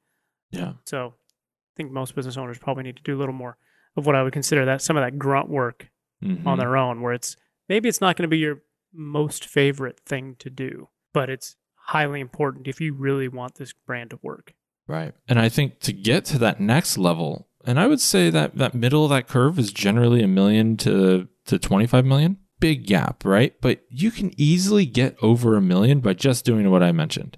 Yeah. 0.52 0.74
So 0.86 1.16
I 1.16 1.74
think 1.78 1.92
most 1.92 2.16
business 2.16 2.38
owners 2.38 2.58
probably 2.60 2.84
need 2.84 2.98
to 2.98 3.04
do 3.04 3.16
a 3.16 3.20
little 3.20 3.34
more 3.34 3.58
of 3.96 4.06
what 4.06 4.16
I 4.16 4.24
would 4.24 4.34
consider 4.34 4.66
that 4.66 4.82
some 4.82 4.98
of 4.98 5.04
that 5.04 5.18
grunt 5.20 5.50
work 5.50 5.90
Mhm. 6.24 6.46
on 6.46 6.58
their 6.60 6.76
own 6.78 7.02
where 7.02 7.14
it's 7.14 7.36
maybe 7.70 7.88
it's 7.90 8.02
not 8.02 8.16
going 8.16 8.24
to 8.24 8.34
be 8.34 8.38
your 8.38 8.62
most 8.94 9.46
favorite 9.46 10.00
thing 10.02 10.36
to 10.40 10.50
do 10.50 10.90
but 11.14 11.30
it's 11.30 11.56
highly 11.76 12.20
important 12.20 12.68
if 12.68 12.80
you 12.82 12.94
really 12.94 13.28
want 13.28 13.56
this 13.56 13.74
brand 13.74 14.10
to 14.12 14.20
work 14.22 14.54
Right. 14.88 15.14
And 15.28 15.40
I 15.40 15.48
think 15.48 15.80
to 15.82 15.94
get 15.94 16.26
to 16.26 16.38
that 16.40 16.60
next 16.60 16.98
level, 16.98 17.48
and 17.66 17.80
I 17.80 17.88
would 17.88 18.02
say 18.02 18.30
that 18.30 18.56
that 18.58 18.74
middle 18.74 19.06
of 19.06 19.10
that 19.12 19.28
curve 19.28 19.58
is 19.58 19.72
generally 19.72 20.22
a 20.22 20.28
million 20.28 20.76
to 20.78 21.30
to 21.46 21.58
25 21.60 22.04
million. 22.06 22.38
Big 22.62 22.88
gap, 22.88 23.26
right? 23.26 23.54
But 23.60 23.84
you 23.90 24.10
can 24.10 24.32
easily 24.40 24.86
get 24.86 25.18
over 25.22 25.58
a 25.58 25.62
million 25.62 26.00
by 26.00 26.14
just 26.14 26.46
doing 26.46 26.72
what 26.72 26.82
I 26.82 26.94
mentioned. 26.94 27.38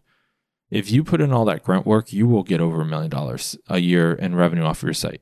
If 0.69 0.91
you 0.91 1.03
put 1.03 1.21
in 1.21 1.31
all 1.31 1.45
that 1.45 1.63
grunt 1.63 1.87
work, 1.87 2.13
you 2.13 2.27
will 2.27 2.43
get 2.43 2.61
over 2.61 2.81
a 2.81 2.85
million 2.85 3.09
dollars 3.09 3.57
a 3.67 3.79
year 3.79 4.13
in 4.13 4.35
revenue 4.35 4.63
off 4.63 4.83
your 4.83 4.93
site. 4.93 5.21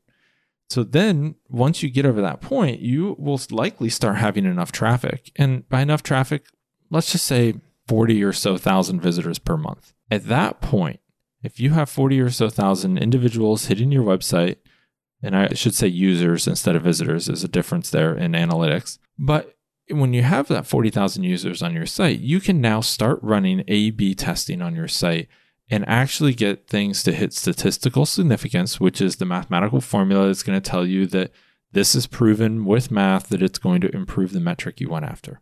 So 0.69 0.83
then 0.83 1.35
once 1.49 1.83
you 1.83 1.89
get 1.89 2.05
over 2.05 2.21
that 2.21 2.41
point, 2.41 2.79
you 2.79 3.15
will 3.19 3.39
likely 3.49 3.89
start 3.89 4.17
having 4.17 4.45
enough 4.45 4.71
traffic. 4.71 5.31
And 5.35 5.67
by 5.69 5.81
enough 5.81 6.03
traffic, 6.03 6.45
let's 6.89 7.11
just 7.11 7.25
say 7.25 7.55
40 7.87 8.23
or 8.23 8.33
so 8.33 8.57
thousand 8.57 9.01
visitors 9.01 9.37
per 9.37 9.57
month. 9.57 9.93
At 10.09 10.27
that 10.27 10.61
point, 10.61 11.01
if 11.43 11.59
you 11.59 11.71
have 11.71 11.89
40 11.89 12.21
or 12.21 12.29
so 12.29 12.49
thousand 12.49 12.97
individuals 12.97 13.65
hitting 13.65 13.91
your 13.91 14.03
website, 14.03 14.57
and 15.21 15.35
I 15.35 15.49
should 15.53 15.75
say 15.75 15.87
users 15.87 16.47
instead 16.47 16.75
of 16.75 16.83
visitors, 16.83 17.25
there's 17.25 17.43
a 17.43 17.49
difference 17.49 17.89
there 17.89 18.15
in 18.15 18.31
analytics. 18.31 18.97
But 19.19 19.57
when 19.99 20.13
you 20.13 20.23
have 20.23 20.47
that 20.47 20.65
40,000 20.65 21.23
users 21.23 21.61
on 21.61 21.73
your 21.73 21.85
site, 21.85 22.19
you 22.19 22.39
can 22.39 22.61
now 22.61 22.81
start 22.81 23.19
running 23.21 23.63
A 23.67 23.91
B 23.91 24.15
testing 24.15 24.61
on 24.61 24.75
your 24.75 24.87
site 24.87 25.27
and 25.69 25.87
actually 25.87 26.33
get 26.33 26.67
things 26.67 27.01
to 27.03 27.13
hit 27.13 27.33
statistical 27.33 28.05
significance, 28.05 28.79
which 28.79 29.01
is 29.01 29.15
the 29.15 29.25
mathematical 29.25 29.81
formula 29.81 30.27
that's 30.27 30.43
going 30.43 30.59
to 30.59 30.69
tell 30.69 30.85
you 30.85 31.07
that 31.07 31.31
this 31.71 31.95
is 31.95 32.07
proven 32.07 32.65
with 32.65 32.91
math 32.91 33.29
that 33.29 33.41
it's 33.41 33.59
going 33.59 33.79
to 33.81 33.95
improve 33.95 34.33
the 34.33 34.41
metric 34.41 34.81
you 34.81 34.89
went 34.89 35.05
after. 35.05 35.41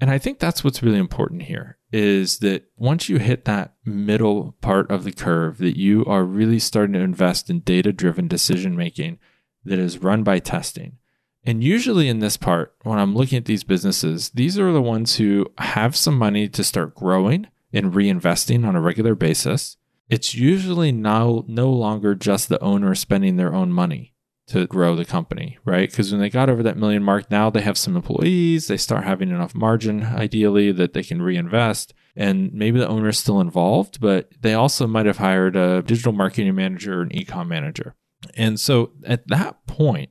And 0.00 0.10
I 0.10 0.18
think 0.18 0.38
that's 0.38 0.64
what's 0.64 0.82
really 0.82 0.98
important 0.98 1.42
here 1.42 1.78
is 1.92 2.38
that 2.38 2.64
once 2.76 3.08
you 3.08 3.18
hit 3.18 3.44
that 3.44 3.74
middle 3.84 4.54
part 4.60 4.90
of 4.90 5.04
the 5.04 5.12
curve, 5.12 5.58
that 5.58 5.78
you 5.78 6.04
are 6.06 6.24
really 6.24 6.58
starting 6.58 6.94
to 6.94 7.00
invest 7.00 7.50
in 7.50 7.60
data 7.60 7.92
driven 7.92 8.28
decision 8.28 8.76
making 8.76 9.18
that 9.64 9.78
is 9.78 9.98
run 9.98 10.22
by 10.22 10.38
testing. 10.38 10.96
And 11.44 11.64
usually 11.64 12.08
in 12.08 12.18
this 12.18 12.36
part, 12.36 12.74
when 12.82 12.98
I'm 12.98 13.14
looking 13.14 13.38
at 13.38 13.46
these 13.46 13.64
businesses, 13.64 14.30
these 14.30 14.58
are 14.58 14.72
the 14.72 14.82
ones 14.82 15.16
who 15.16 15.46
have 15.58 15.96
some 15.96 16.18
money 16.18 16.48
to 16.48 16.62
start 16.62 16.94
growing 16.94 17.46
and 17.72 17.92
reinvesting 17.92 18.66
on 18.66 18.76
a 18.76 18.80
regular 18.80 19.14
basis. 19.14 19.76
It's 20.08 20.34
usually 20.34 20.92
now 20.92 21.44
no 21.46 21.70
longer 21.70 22.14
just 22.14 22.48
the 22.48 22.62
owner 22.62 22.94
spending 22.94 23.36
their 23.36 23.54
own 23.54 23.72
money 23.72 24.14
to 24.48 24.66
grow 24.66 24.96
the 24.96 25.04
company, 25.04 25.56
right? 25.64 25.88
Because 25.88 26.10
when 26.10 26.20
they 26.20 26.28
got 26.28 26.50
over 26.50 26.64
that 26.64 26.76
million 26.76 27.04
mark, 27.04 27.30
now 27.30 27.48
they 27.48 27.60
have 27.60 27.78
some 27.78 27.94
employees, 27.94 28.66
they 28.66 28.76
start 28.76 29.04
having 29.04 29.30
enough 29.30 29.54
margin, 29.54 30.02
ideally, 30.02 30.72
that 30.72 30.92
they 30.92 31.04
can 31.04 31.22
reinvest. 31.22 31.94
And 32.16 32.52
maybe 32.52 32.80
the 32.80 32.88
owner 32.88 33.10
is 33.10 33.18
still 33.18 33.40
involved, 33.40 34.00
but 34.00 34.32
they 34.40 34.54
also 34.54 34.88
might 34.88 35.06
have 35.06 35.18
hired 35.18 35.54
a 35.54 35.82
digital 35.82 36.12
marketing 36.12 36.56
manager 36.56 36.98
or 36.98 37.02
an 37.02 37.10
ecom 37.10 37.46
manager. 37.46 37.94
And 38.34 38.58
so 38.58 38.90
at 39.06 39.28
that 39.28 39.64
point, 39.68 40.10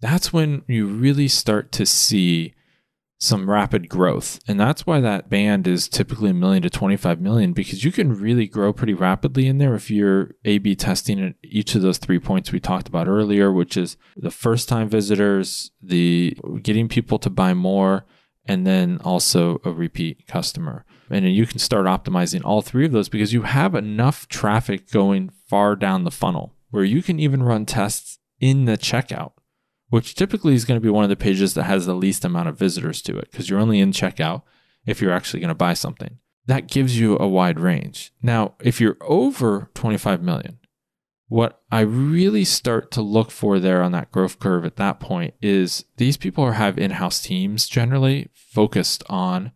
that's 0.00 0.32
when 0.32 0.62
you 0.66 0.86
really 0.86 1.28
start 1.28 1.72
to 1.72 1.86
see 1.86 2.54
some 3.22 3.50
rapid 3.50 3.88
growth. 3.88 4.40
And 4.48 4.58
that's 4.58 4.86
why 4.86 4.98
that 5.00 5.28
band 5.28 5.68
is 5.68 5.88
typically 5.88 6.30
a 6.30 6.34
million 6.34 6.62
to 6.62 6.70
25 6.70 7.20
million 7.20 7.52
because 7.52 7.84
you 7.84 7.92
can 7.92 8.18
really 8.18 8.46
grow 8.46 8.72
pretty 8.72 8.94
rapidly 8.94 9.46
in 9.46 9.58
there 9.58 9.74
if 9.74 9.90
you're 9.90 10.30
A 10.46 10.56
B 10.56 10.74
testing 10.74 11.22
at 11.22 11.34
each 11.44 11.74
of 11.74 11.82
those 11.82 11.98
three 11.98 12.18
points 12.18 12.50
we 12.50 12.60
talked 12.60 12.88
about 12.88 13.08
earlier, 13.08 13.52
which 13.52 13.76
is 13.76 13.98
the 14.16 14.30
first 14.30 14.70
time 14.70 14.88
visitors, 14.88 15.70
the 15.82 16.34
getting 16.62 16.88
people 16.88 17.18
to 17.18 17.28
buy 17.28 17.52
more, 17.52 18.06
and 18.46 18.66
then 18.66 18.98
also 19.04 19.60
a 19.66 19.70
repeat 19.70 20.26
customer. 20.26 20.86
And 21.10 21.30
you 21.30 21.46
can 21.46 21.58
start 21.58 21.84
optimizing 21.84 22.42
all 22.42 22.62
three 22.62 22.86
of 22.86 22.92
those 22.92 23.10
because 23.10 23.34
you 23.34 23.42
have 23.42 23.74
enough 23.74 24.28
traffic 24.28 24.90
going 24.90 25.30
far 25.46 25.76
down 25.76 26.04
the 26.04 26.10
funnel 26.10 26.54
where 26.70 26.84
you 26.84 27.02
can 27.02 27.20
even 27.20 27.42
run 27.42 27.66
tests 27.66 28.18
in 28.40 28.64
the 28.64 28.78
checkout 28.78 29.32
which 29.90 30.14
typically 30.14 30.54
is 30.54 30.64
going 30.64 30.80
to 30.80 30.84
be 30.84 30.90
one 30.90 31.04
of 31.04 31.10
the 31.10 31.16
pages 31.16 31.54
that 31.54 31.64
has 31.64 31.84
the 31.84 31.94
least 31.94 32.24
amount 32.24 32.48
of 32.48 32.58
visitors 32.58 33.02
to 33.02 33.18
it 33.18 33.30
because 33.30 33.50
you're 33.50 33.60
only 33.60 33.80
in 33.80 33.92
checkout 33.92 34.42
if 34.86 35.00
you're 35.00 35.12
actually 35.12 35.40
going 35.40 35.48
to 35.48 35.54
buy 35.54 35.74
something. 35.74 36.18
That 36.46 36.68
gives 36.68 36.98
you 36.98 37.18
a 37.18 37.28
wide 37.28 37.60
range. 37.60 38.12
Now, 38.22 38.54
if 38.60 38.80
you're 38.80 38.96
over 39.02 39.70
25 39.74 40.22
million, 40.22 40.58
what 41.28 41.62
I 41.70 41.80
really 41.80 42.44
start 42.44 42.90
to 42.92 43.02
look 43.02 43.30
for 43.30 43.60
there 43.60 43.82
on 43.82 43.92
that 43.92 44.10
growth 44.10 44.40
curve 44.40 44.64
at 44.64 44.76
that 44.76 44.98
point 44.98 45.34
is 45.40 45.84
these 45.96 46.16
people 46.16 46.50
have 46.50 46.76
in 46.76 46.92
house 46.92 47.22
teams 47.22 47.68
generally 47.68 48.30
focused 48.34 49.04
on 49.08 49.52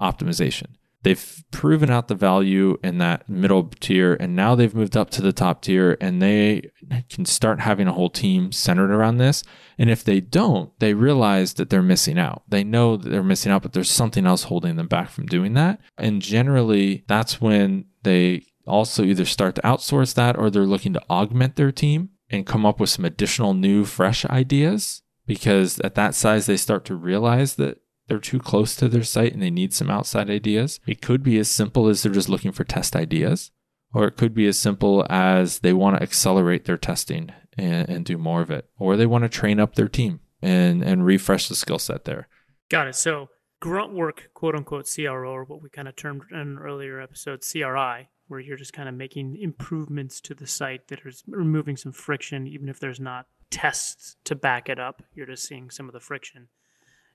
optimization. 0.00 0.75
They've 1.06 1.44
proven 1.52 1.88
out 1.88 2.08
the 2.08 2.16
value 2.16 2.78
in 2.82 2.98
that 2.98 3.28
middle 3.28 3.70
tier, 3.78 4.14
and 4.18 4.34
now 4.34 4.56
they've 4.56 4.74
moved 4.74 4.96
up 4.96 5.08
to 5.10 5.22
the 5.22 5.32
top 5.32 5.62
tier, 5.62 5.96
and 6.00 6.20
they 6.20 6.72
can 7.08 7.24
start 7.24 7.60
having 7.60 7.86
a 7.86 7.92
whole 7.92 8.10
team 8.10 8.50
centered 8.50 8.90
around 8.90 9.18
this. 9.18 9.44
And 9.78 9.88
if 9.88 10.02
they 10.02 10.20
don't, 10.20 10.76
they 10.80 10.94
realize 10.94 11.54
that 11.54 11.70
they're 11.70 11.80
missing 11.80 12.18
out. 12.18 12.42
They 12.48 12.64
know 12.64 12.96
that 12.96 13.08
they're 13.08 13.22
missing 13.22 13.52
out, 13.52 13.62
but 13.62 13.72
there's 13.72 13.88
something 13.88 14.26
else 14.26 14.42
holding 14.42 14.74
them 14.74 14.88
back 14.88 15.10
from 15.10 15.26
doing 15.26 15.54
that. 15.54 15.78
And 15.96 16.20
generally, 16.20 17.04
that's 17.06 17.40
when 17.40 17.84
they 18.02 18.44
also 18.66 19.04
either 19.04 19.26
start 19.26 19.54
to 19.54 19.62
outsource 19.62 20.12
that 20.14 20.36
or 20.36 20.50
they're 20.50 20.66
looking 20.66 20.94
to 20.94 21.08
augment 21.08 21.54
their 21.54 21.70
team 21.70 22.10
and 22.30 22.44
come 22.48 22.66
up 22.66 22.80
with 22.80 22.90
some 22.90 23.04
additional 23.04 23.54
new, 23.54 23.84
fresh 23.84 24.24
ideas. 24.24 25.02
Because 25.24 25.78
at 25.80 25.94
that 25.94 26.16
size, 26.16 26.46
they 26.46 26.56
start 26.56 26.84
to 26.86 26.96
realize 26.96 27.54
that 27.54 27.78
they're 28.08 28.18
too 28.18 28.38
close 28.38 28.76
to 28.76 28.88
their 28.88 29.02
site 29.02 29.32
and 29.32 29.42
they 29.42 29.50
need 29.50 29.74
some 29.74 29.90
outside 29.90 30.30
ideas. 30.30 30.80
It 30.86 31.02
could 31.02 31.22
be 31.22 31.38
as 31.38 31.50
simple 31.50 31.88
as 31.88 32.02
they're 32.02 32.12
just 32.12 32.28
looking 32.28 32.52
for 32.52 32.64
test 32.64 32.94
ideas, 32.94 33.50
or 33.92 34.06
it 34.06 34.16
could 34.16 34.34
be 34.34 34.46
as 34.46 34.58
simple 34.58 35.06
as 35.10 35.60
they 35.60 35.72
want 35.72 35.96
to 35.96 36.02
accelerate 36.02 36.64
their 36.64 36.76
testing 36.76 37.32
and, 37.58 37.88
and 37.88 38.04
do 38.04 38.18
more 38.18 38.42
of 38.42 38.50
it, 38.50 38.68
or 38.78 38.96
they 38.96 39.06
want 39.06 39.24
to 39.24 39.28
train 39.28 39.58
up 39.58 39.74
their 39.74 39.88
team 39.88 40.20
and, 40.40 40.82
and 40.82 41.04
refresh 41.04 41.48
the 41.48 41.54
skill 41.54 41.78
set 41.78 42.04
there. 42.04 42.28
Got 42.68 42.88
it. 42.88 42.94
So, 42.94 43.30
grunt 43.60 43.92
work, 43.92 44.30
quote 44.34 44.54
unquote, 44.54 44.88
CRO, 44.92 45.30
or 45.30 45.44
what 45.44 45.62
we 45.62 45.70
kind 45.70 45.88
of 45.88 45.96
termed 45.96 46.22
in 46.30 46.38
an 46.38 46.58
earlier 46.58 47.00
episode, 47.00 47.42
CRI, 47.42 48.08
where 48.28 48.40
you're 48.40 48.56
just 48.56 48.72
kind 48.72 48.88
of 48.88 48.94
making 48.94 49.36
improvements 49.40 50.20
to 50.22 50.34
the 50.34 50.46
site 50.46 50.88
that 50.88 51.00
is 51.04 51.22
removing 51.26 51.76
some 51.76 51.92
friction, 51.92 52.46
even 52.46 52.68
if 52.68 52.78
there's 52.78 53.00
not 53.00 53.26
tests 53.50 54.16
to 54.24 54.34
back 54.34 54.68
it 54.68 54.78
up. 54.78 55.02
You're 55.14 55.26
just 55.26 55.46
seeing 55.46 55.70
some 55.70 55.88
of 55.88 55.92
the 55.92 56.00
friction 56.00 56.48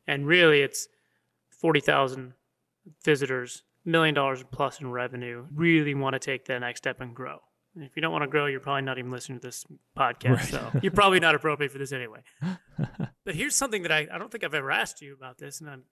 and 0.07 0.27
really 0.27 0.61
it's 0.61 0.87
40,000 1.49 2.33
visitors, 3.03 3.63
million 3.85 4.15
dollars 4.15 4.43
plus 4.51 4.79
in 4.79 4.91
revenue, 4.91 5.45
really 5.53 5.93
want 5.93 6.13
to 6.13 6.19
take 6.19 6.45
the 6.45 6.59
next 6.59 6.79
step 6.79 7.01
and 7.01 7.15
grow. 7.15 7.39
And 7.75 7.85
if 7.85 7.95
you 7.95 8.01
don't 8.01 8.11
want 8.11 8.23
to 8.23 8.27
grow, 8.27 8.47
you're 8.47 8.59
probably 8.59 8.81
not 8.81 8.97
even 8.97 9.11
listening 9.11 9.39
to 9.39 9.47
this 9.47 9.65
podcast. 9.97 10.29
Right. 10.29 10.45
So 10.45 10.71
you're 10.81 10.91
probably 10.91 11.19
not 11.19 11.35
appropriate 11.35 11.71
for 11.71 11.77
this 11.77 11.93
anyway. 11.93 12.19
but 13.25 13.35
here's 13.35 13.55
something 13.55 13.83
that 13.83 13.91
I, 13.91 14.07
I 14.11 14.17
don't 14.17 14.29
think 14.29 14.43
I've 14.43 14.53
ever 14.53 14.71
asked 14.71 15.01
you 15.01 15.13
about 15.13 15.37
this, 15.37 15.61
and 15.61 15.69
I'm, 15.69 15.83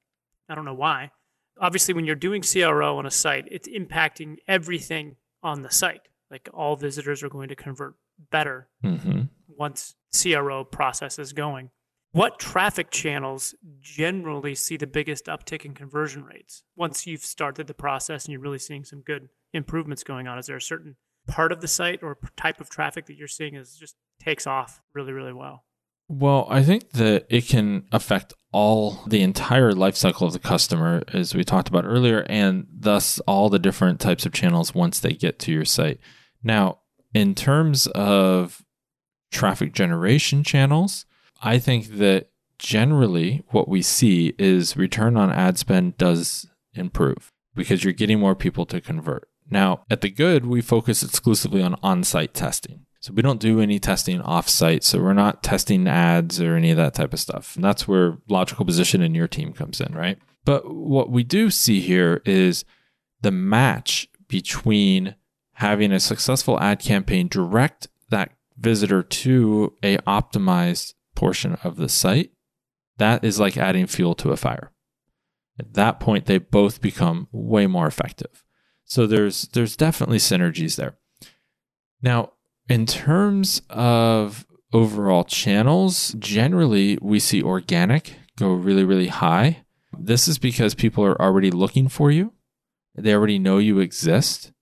I 0.50 0.56
don't 0.56 0.66
know 0.66 0.74
why. 0.74 1.12
Obviously, 1.60 1.94
when 1.94 2.06
you're 2.06 2.16
doing 2.16 2.42
CRO 2.42 2.98
on 2.98 3.06
a 3.06 3.12
site, 3.12 3.46
it's 3.50 3.68
impacting 3.68 4.38
everything 4.48 5.16
on 5.42 5.62
the 5.62 5.72
site. 5.72 6.02
Like 6.30 6.50
all 6.54 6.76
visitors 6.76 7.24
are 7.24 7.30
going 7.30 7.50
to 7.50 7.56
convert 7.56 7.96
better 8.32 8.68
mm-hmm. 8.84 9.24
once 9.48 9.96
CRO 10.22 10.64
process 10.64 11.18
is 11.18 11.34
going. 11.34 11.70
What 12.12 12.40
traffic 12.40 12.90
channels 12.90 13.54
generally 13.82 14.56
see 14.56 14.78
the 14.78 14.88
biggest 14.88 15.26
uptick 15.26 15.64
in 15.64 15.76
conversion 15.76 16.24
rates 16.24 16.64
once 16.76 17.06
you've 17.06 17.24
started 17.24 17.68
the 17.68 17.76
process 17.76 18.26
and 18.26 18.32
you're 18.32 18.42
really 18.42 18.58
seeing 18.58 18.84
some 18.84 19.02
good 19.02 19.30
improvements 19.54 20.04
going 20.04 20.28
on? 20.28 20.40
Is 20.40 20.48
there 20.48 20.58
a 20.58 20.62
certain 20.62 20.96
part 21.28 21.52
of 21.52 21.62
the 21.62 21.68
site 21.68 22.02
or 22.02 22.18
type 22.36 22.60
of 22.60 22.70
traffic 22.70 23.06
that 23.06 23.16
you're 23.16 23.28
seeing 23.28 23.56
is 23.56 23.76
just 23.76 23.96
takes 24.20 24.48
off 24.48 24.82
really, 24.96 25.14
really 25.14 25.34
well? 25.34 25.66
Well, 26.08 26.48
I 26.50 26.64
think 26.64 26.90
that 26.94 27.28
it 27.30 27.48
can 27.48 27.86
affect 27.92 28.34
all 28.52 29.04
the 29.06 29.22
entire 29.22 29.74
life 29.74 29.96
cycle 29.96 30.26
of 30.26 30.34
the 30.34 30.40
customer, 30.40 31.04
as 31.14 31.36
we 31.36 31.44
talked 31.44 31.70
about 31.70 31.86
earlier, 31.86 32.26
and 32.28 32.66
thus 32.76 33.20
all 33.28 33.50
the 33.50 33.60
different 33.60 34.00
types 34.00 34.26
of 34.26 34.34
channels 34.34 34.74
once 34.74 35.00
they 35.00 35.14
get 35.14 35.38
to 35.40 35.52
your 35.52 35.66
site. 35.66 36.00
Now, 36.42 36.80
in 37.14 37.36
terms 37.36 37.86
of 37.88 38.66
traffic 39.32 39.72
generation 39.72 40.44
channels, 40.44 41.06
I 41.42 41.60
think 41.60 41.98
that 41.98 42.30
generally 42.58 43.44
what 43.50 43.68
we 43.68 43.82
see 43.82 44.34
is 44.38 44.76
return 44.76 45.16
on 45.18 45.32
ad 45.32 45.58
spend 45.58 45.98
does 45.98 46.48
improve 46.74 47.32
because 47.56 47.84
you're 47.84 47.94
getting 47.94 48.20
more 48.20 48.36
people 48.36 48.66
to 48.68 48.82
convert. 48.82 49.28
Now, 49.50 49.84
at 49.90 50.02
the 50.02 50.10
good, 50.10 50.46
we 50.46 50.62
focus 50.62 51.02
exclusively 51.02 51.62
on 51.62 51.76
on 51.82 52.04
site 52.04 52.34
testing. 52.34 52.86
So 53.00 53.14
we 53.14 53.22
don't 53.22 53.40
do 53.40 53.62
any 53.62 53.80
testing 53.80 54.22
off 54.22 54.50
site. 54.50 54.84
So 54.84 55.00
we're 55.00 55.14
not 55.14 55.42
testing 55.42 55.88
ads 55.88 56.42
or 56.42 56.56
any 56.56 56.72
of 56.72 56.78
that 56.78 56.94
type 56.94 57.14
of 57.14 57.20
stuff. 57.20 57.56
And 57.56 57.64
that's 57.64 57.88
where 57.88 58.18
logical 58.28 58.66
position 58.66 59.02
in 59.02 59.16
your 59.16 59.28
team 59.28 59.54
comes 59.54 59.80
in, 59.80 59.94
right? 59.94 60.20
But 60.44 60.74
what 60.74 61.10
we 61.10 61.24
do 61.24 61.50
see 61.50 61.80
here 61.80 62.22
is 62.26 62.66
the 63.22 63.32
match 63.32 64.10
between 64.28 65.16
having 65.54 65.92
a 65.92 66.00
successful 66.00 66.60
ad 66.60 66.80
campaign 66.80 67.28
direct 67.30 67.88
that 68.10 68.32
visitor 68.58 69.02
to 69.02 69.74
a 69.82 69.98
optimized 70.00 70.94
portion 71.20 71.56
of 71.66 71.76
the 71.76 71.90
site, 71.90 72.32
that 72.98 73.26
is 73.26 73.42
like 73.42 73.58
adding 73.58 73.88
fuel 73.88 74.16
to 74.16 74.32
a 74.32 74.38
fire. 74.38 74.72
At 75.60 75.74
that 75.74 76.00
point, 76.00 76.26
they 76.26 76.38
both 76.38 76.82
become 76.82 77.28
way 77.34 77.68
more 77.68 77.88
effective. 77.88 78.46
So 78.86 79.06
there's 79.06 79.50
there's 79.50 79.76
definitely 79.76 80.20
synergies 80.20 80.78
there. 80.78 80.98
Now, 82.02 82.32
in 82.70 82.86
terms 82.86 83.62
of 83.70 84.46
overall 84.72 85.26
channels, 85.26 86.16
generally 86.18 86.98
we 87.02 87.20
see 87.20 87.44
organic 87.44 88.16
go 88.38 88.54
really, 88.54 88.86
really 88.86 89.08
high. 89.10 89.66
This 89.98 90.30
is 90.30 90.40
because 90.40 90.74
people 90.74 91.04
are 91.04 91.22
already 91.22 91.52
looking 91.52 91.90
for 91.90 92.10
you. 92.12 92.32
They 92.96 93.14
already 93.14 93.40
know 93.40 93.58
you 93.58 93.80
exist. 93.80 94.54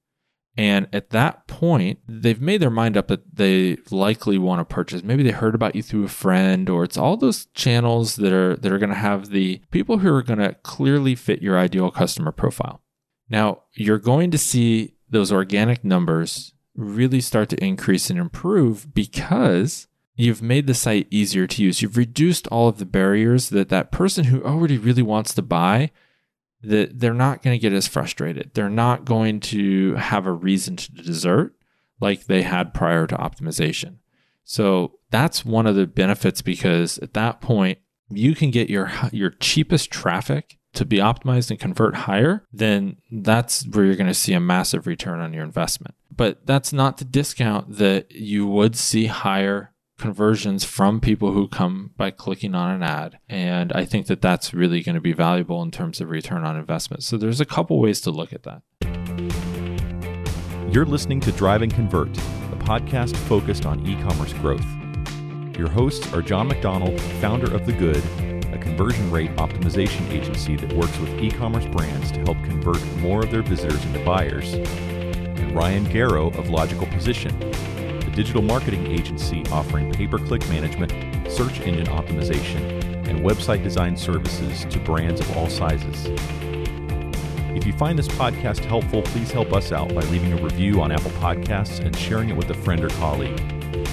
And 0.58 0.88
at 0.92 1.12
that 1.12 1.46
point, 1.46 2.00
they've 2.08 2.42
made 2.42 2.62
their 2.62 2.72
mind 2.72 2.98
up 2.98 3.10
that 3.10 3.36
they 3.36 3.78
likely 3.92 4.40
want 4.40 4.60
to 4.60 4.74
purchase. 4.74 5.04
Maybe 5.04 5.22
they 5.22 5.30
heard 5.30 5.54
about 5.54 5.76
you 5.76 5.84
through 5.84 6.06
a 6.06 6.10
friend, 6.10 6.68
or 6.68 6.84
it's 6.84 6.98
all 6.98 7.16
those 7.16 7.46
channels 7.54 8.16
that 8.16 8.34
are 8.34 8.56
that 8.56 8.72
are 8.72 8.80
going 8.80 8.90
to 8.90 8.96
have 8.96 9.30
the 9.30 9.62
people 9.70 10.00
who 10.00 10.12
are 10.12 10.24
going 10.24 10.40
to 10.40 10.56
clearly 10.64 11.14
fit 11.14 11.44
your 11.44 11.60
ideal 11.60 11.92
customer 11.92 12.32
profile. 12.32 12.82
Now, 13.30 13.64
you're 13.74 14.00
going 14.00 14.32
to 14.32 14.38
see 14.38 14.96
those 15.10 15.32
organic 15.32 15.84
numbers 15.84 16.54
really 16.76 17.22
start 17.22 17.50
to 17.50 17.64
increase 17.64 18.10
and 18.10 18.18
improve 18.18 18.94
because 18.96 19.88
you've 20.16 20.42
made 20.42 20.66
the 20.66 20.74
site 20.74 21.08
easier 21.12 21.46
to 21.46 21.64
use. 21.64 21.84
You've 21.84 21.98
reduced 21.98 22.48
all 22.48 22.68
of 22.68 22.80
the 22.80 22.86
barriers 22.86 23.50
that 23.50 23.70
that 23.70 23.92
person 23.92 24.26
who 24.26 24.44
already 24.44 24.78
really 24.78 25.04
wants 25.04 25.36
to 25.36 25.42
buy 25.44 25.92
that 26.68 27.00
they're 27.00 27.14
not 27.14 27.42
going 27.42 27.54
to 27.56 27.62
get 27.62 27.74
as 27.74 27.88
frustrated. 27.88 28.52
They're 28.54 28.70
not 28.70 29.06
going 29.06 29.40
to 29.42 29.96
have 29.96 30.26
a 30.26 30.32
reason 30.32 30.76
to 30.76 30.92
desert 30.92 31.56
like 32.00 32.26
they 32.26 32.44
had 32.44 32.74
prior 32.74 33.08
to 33.08 33.16
optimization. 33.16 33.98
So 34.44 34.94
that's 35.10 35.46
one 35.46 35.68
of 35.68 35.76
the 35.76 35.88
benefits 35.88 36.42
because 36.42 36.98
at 37.00 37.14
that 37.14 37.42
point 37.42 37.80
you 38.10 38.36
can 38.36 38.52
get 38.52 38.70
your 38.70 38.92
your 39.12 39.32
cheapest 39.32 39.92
traffic 39.92 40.58
to 40.74 40.86
be 40.86 40.98
optimized 40.98 41.50
and 41.50 41.60
convert 41.60 41.96
higher, 41.96 42.46
then 42.54 42.98
that's 43.12 43.66
where 43.68 43.86
you're 43.86 43.96
going 43.96 44.08
to 44.08 44.14
see 44.14 44.34
a 44.34 44.40
massive 44.40 44.86
return 44.86 45.20
on 45.20 45.34
your 45.34 45.44
investment. 45.44 45.96
But 46.16 46.46
that's 46.46 46.72
not 46.72 46.98
to 47.00 47.06
discount 47.06 47.78
that 47.78 48.12
you 48.12 48.46
would 48.48 48.76
see 48.76 49.08
higher 49.08 49.74
conversions 49.98 50.64
from 50.64 51.00
people 51.00 51.32
who 51.32 51.48
come 51.48 51.92
by 51.98 52.12
clicking 52.12 52.54
on 52.54 52.72
an 52.72 52.84
ad. 52.84 53.20
And 53.28 53.74
I 53.74 53.86
think 53.86 54.08
that 54.08 54.22
that's 54.22 54.54
really 54.54 54.84
going 54.84 54.96
to 54.96 55.02
be 55.02 55.14
valuable 55.14 55.62
in 55.64 55.72
terms 55.72 56.00
of 56.00 56.10
return 56.10 56.44
on 56.44 56.56
investment. 56.56 57.04
So 57.04 57.18
there's 57.18 57.42
a 57.42 57.46
couple 57.46 57.80
ways 57.80 58.00
to 58.02 58.12
look 58.12 58.32
at 58.32 58.44
that. 58.44 58.62
You're 60.72 60.86
listening 60.86 61.20
to 61.22 61.32
Drive 61.32 61.62
and 61.62 61.74
Convert, 61.74 62.10
a 62.10 62.58
podcast 62.60 63.16
focused 63.16 63.66
on 63.66 63.86
e 63.88 63.96
commerce 64.04 64.34
growth. 64.34 64.66
Your 65.58 65.70
hosts 65.70 66.14
are 66.14 66.22
John 66.22 66.48
McDonald, 66.48 67.00
founder 67.20 67.52
of 67.54 67.66
The 67.66 67.74
Good, 67.74 68.04
a 68.54 68.58
conversion 68.60 69.10
rate 69.10 69.36
optimization 69.38 70.08
agency 70.12 70.56
that 70.56 70.72
works 70.74 70.98
with 71.00 71.10
e 71.20 71.32
commerce 71.32 71.66
brands 71.66 72.12
to 72.12 72.20
help 72.20 72.38
convert 72.44 72.86
more 72.98 73.24
of 73.24 73.32
their 73.32 73.42
visitors 73.42 73.84
into 73.86 74.04
buyers, 74.06 74.54
and 74.54 75.56
Ryan 75.56 75.86
Garrow 75.86 76.28
of 76.38 76.50
Logical 76.50 76.86
Position, 76.88 77.32
digital 78.18 78.42
marketing 78.42 78.88
agency 78.88 79.44
offering 79.52 79.94
pay 79.94 80.08
per 80.08 80.18
click 80.18 80.42
management, 80.50 80.92
search 81.32 81.60
engine 81.60 81.86
optimization, 81.86 82.82
and 83.08 83.20
website 83.20 83.62
design 83.62 83.96
services 83.96 84.66
to 84.66 84.80
brands 84.80 85.22
of 85.22 85.38
all 85.38 85.48
sizes. 85.48 86.08
If 87.56 87.68
you 87.68 87.74
find 87.74 87.98
this 87.98 88.08
podcast 88.08 88.66
helpful, 88.66 89.04
please 89.04 89.32
help 89.32 89.54
us 89.54 89.72
out 89.72 89.90
by 89.94 90.02
leaving 90.06 90.34
a 90.34 90.42
review 90.42 90.82
on 90.82 90.92
Apple 90.92 91.12
Podcasts 91.12 91.80
and 91.80 91.96
sharing 91.96 92.30
it 92.30 92.36
with 92.36 92.50
a 92.50 92.56
friend 92.56 92.84
or 92.84 92.90
colleague. 92.90 93.40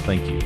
Thank 0.07 0.27
you. 0.31 0.41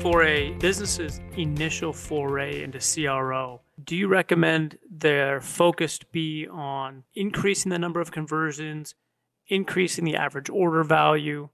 For 0.00 0.24
a 0.24 0.50
business's 0.58 1.22
initial 1.38 1.94
foray 1.94 2.62
into 2.62 2.80
CRO, 2.80 3.62
do 3.82 3.96
you 3.96 4.08
recommend 4.08 4.78
their 4.90 5.40
focus 5.40 6.00
be 6.10 6.46
on 6.48 7.04
increasing 7.14 7.70
the 7.70 7.78
number 7.78 8.00
of 8.02 8.10
conversions, 8.10 8.94
increasing 9.48 10.04
the 10.04 10.16
average 10.16 10.48
order 10.48 10.84
value, 10.84 11.48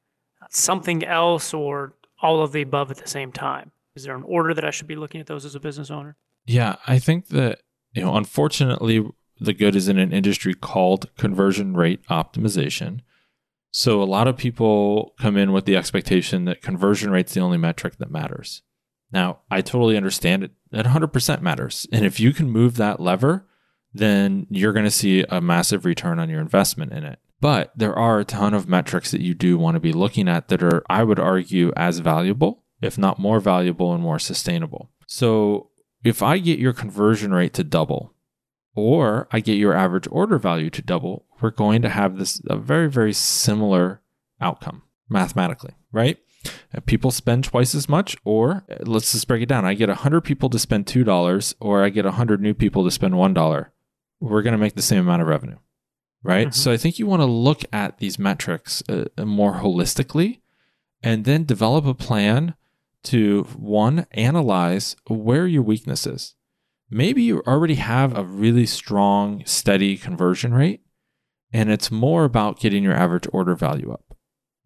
something 0.50 1.04
else, 1.04 1.52
or 1.52 1.94
all 2.22 2.42
of 2.42 2.52
the 2.52 2.62
above 2.62 2.90
at 2.90 2.98
the 2.98 3.08
same 3.08 3.32
time? 3.32 3.72
Is 3.94 4.04
there 4.04 4.16
an 4.16 4.22
order 4.22 4.54
that 4.54 4.64
I 4.64 4.70
should 4.70 4.86
be 4.86 4.96
looking 4.96 5.20
at 5.20 5.26
those 5.26 5.44
as 5.44 5.54
a 5.54 5.60
business 5.60 5.90
owner? 5.90 6.16
Yeah, 6.46 6.76
I 6.86 6.98
think 6.98 7.28
that, 7.28 7.60
you 7.92 8.02
know, 8.02 8.16
unfortunately, 8.16 9.04
the 9.40 9.52
good 9.52 9.76
is 9.76 9.88
in 9.88 9.98
an 9.98 10.12
industry 10.12 10.54
called 10.54 11.14
conversion 11.16 11.74
rate 11.74 12.06
optimization. 12.08 13.00
So 13.70 14.02
a 14.02 14.04
lot 14.04 14.28
of 14.28 14.36
people 14.36 15.14
come 15.20 15.36
in 15.36 15.52
with 15.52 15.64
the 15.64 15.76
expectation 15.76 16.44
that 16.46 16.62
conversion 16.62 17.10
rate's 17.10 17.34
the 17.34 17.40
only 17.40 17.58
metric 17.58 17.98
that 17.98 18.10
matters. 18.10 18.62
Now, 19.12 19.40
I 19.50 19.60
totally 19.60 19.96
understand 19.96 20.44
it. 20.44 20.52
That 20.70 20.86
100% 20.86 21.40
matters. 21.40 21.86
And 21.92 22.04
if 22.04 22.20
you 22.20 22.32
can 22.32 22.50
move 22.50 22.76
that 22.76 23.00
lever, 23.00 23.46
then 23.92 24.46
you're 24.50 24.72
going 24.72 24.84
to 24.84 24.90
see 24.90 25.24
a 25.28 25.40
massive 25.40 25.84
return 25.84 26.18
on 26.18 26.28
your 26.28 26.40
investment 26.40 26.92
in 26.92 27.04
it. 27.04 27.18
But 27.40 27.72
there 27.76 27.94
are 27.94 28.18
a 28.18 28.24
ton 28.24 28.54
of 28.54 28.68
metrics 28.68 29.10
that 29.12 29.20
you 29.20 29.34
do 29.34 29.56
want 29.56 29.76
to 29.76 29.80
be 29.80 29.92
looking 29.92 30.28
at 30.28 30.48
that 30.48 30.62
are, 30.62 30.82
I 30.90 31.04
would 31.04 31.20
argue, 31.20 31.72
as 31.76 32.00
valuable, 32.00 32.64
if 32.82 32.98
not 32.98 33.18
more 33.18 33.38
valuable 33.40 33.94
and 33.94 34.02
more 34.02 34.18
sustainable. 34.18 34.90
So 35.06 35.70
if 36.04 36.22
I 36.22 36.38
get 36.38 36.58
your 36.58 36.72
conversion 36.72 37.32
rate 37.32 37.54
to 37.54 37.64
double, 37.64 38.14
or 38.74 39.28
I 39.32 39.40
get 39.40 39.54
your 39.54 39.74
average 39.74 40.08
order 40.10 40.38
value 40.38 40.70
to 40.70 40.82
double, 40.82 41.26
we're 41.40 41.50
going 41.50 41.82
to 41.82 41.88
have 41.88 42.18
this 42.18 42.40
a 42.48 42.56
very, 42.56 42.88
very 42.88 43.12
similar 43.12 44.00
outcome 44.40 44.82
mathematically, 45.08 45.74
right? 45.92 46.18
If 46.72 46.86
People 46.86 47.10
spend 47.10 47.44
twice 47.44 47.74
as 47.74 47.88
much, 47.88 48.16
or 48.24 48.64
let's 48.80 49.12
just 49.12 49.26
break 49.26 49.42
it 49.42 49.48
down. 49.48 49.64
I 49.64 49.74
get 49.74 49.88
100 49.88 50.20
people 50.20 50.48
to 50.50 50.58
spend 50.58 50.86
$2, 50.86 51.54
or 51.60 51.84
I 51.84 51.88
get 51.88 52.04
100 52.04 52.40
new 52.40 52.54
people 52.54 52.84
to 52.84 52.90
spend 52.90 53.14
$1. 53.14 53.66
We're 54.20 54.42
going 54.42 54.52
to 54.52 54.58
make 54.58 54.74
the 54.74 54.82
same 54.82 55.00
amount 55.00 55.22
of 55.22 55.28
revenue, 55.28 55.56
right? 56.22 56.48
Mm-hmm. 56.48 56.52
So 56.52 56.72
I 56.72 56.76
think 56.76 56.98
you 56.98 57.06
want 57.06 57.20
to 57.20 57.26
look 57.26 57.62
at 57.72 57.98
these 57.98 58.18
metrics 58.18 58.82
uh, 58.88 59.06
more 59.24 59.54
holistically 59.54 60.40
and 61.02 61.24
then 61.24 61.44
develop 61.44 61.86
a 61.86 61.94
plan 61.94 62.54
to 63.04 63.44
one, 63.56 64.06
analyze 64.12 64.96
where 65.06 65.46
your 65.46 65.62
weakness 65.62 66.06
is 66.06 66.34
maybe 66.90 67.22
you 67.22 67.42
already 67.46 67.76
have 67.76 68.16
a 68.16 68.24
really 68.24 68.66
strong, 68.66 69.42
steady 69.44 69.96
conversion 69.96 70.54
rate, 70.54 70.82
and 71.52 71.70
it's 71.70 71.90
more 71.90 72.24
about 72.24 72.60
getting 72.60 72.82
your 72.82 72.94
average 72.94 73.26
order 73.32 73.54
value 73.54 73.92
up. 73.92 74.16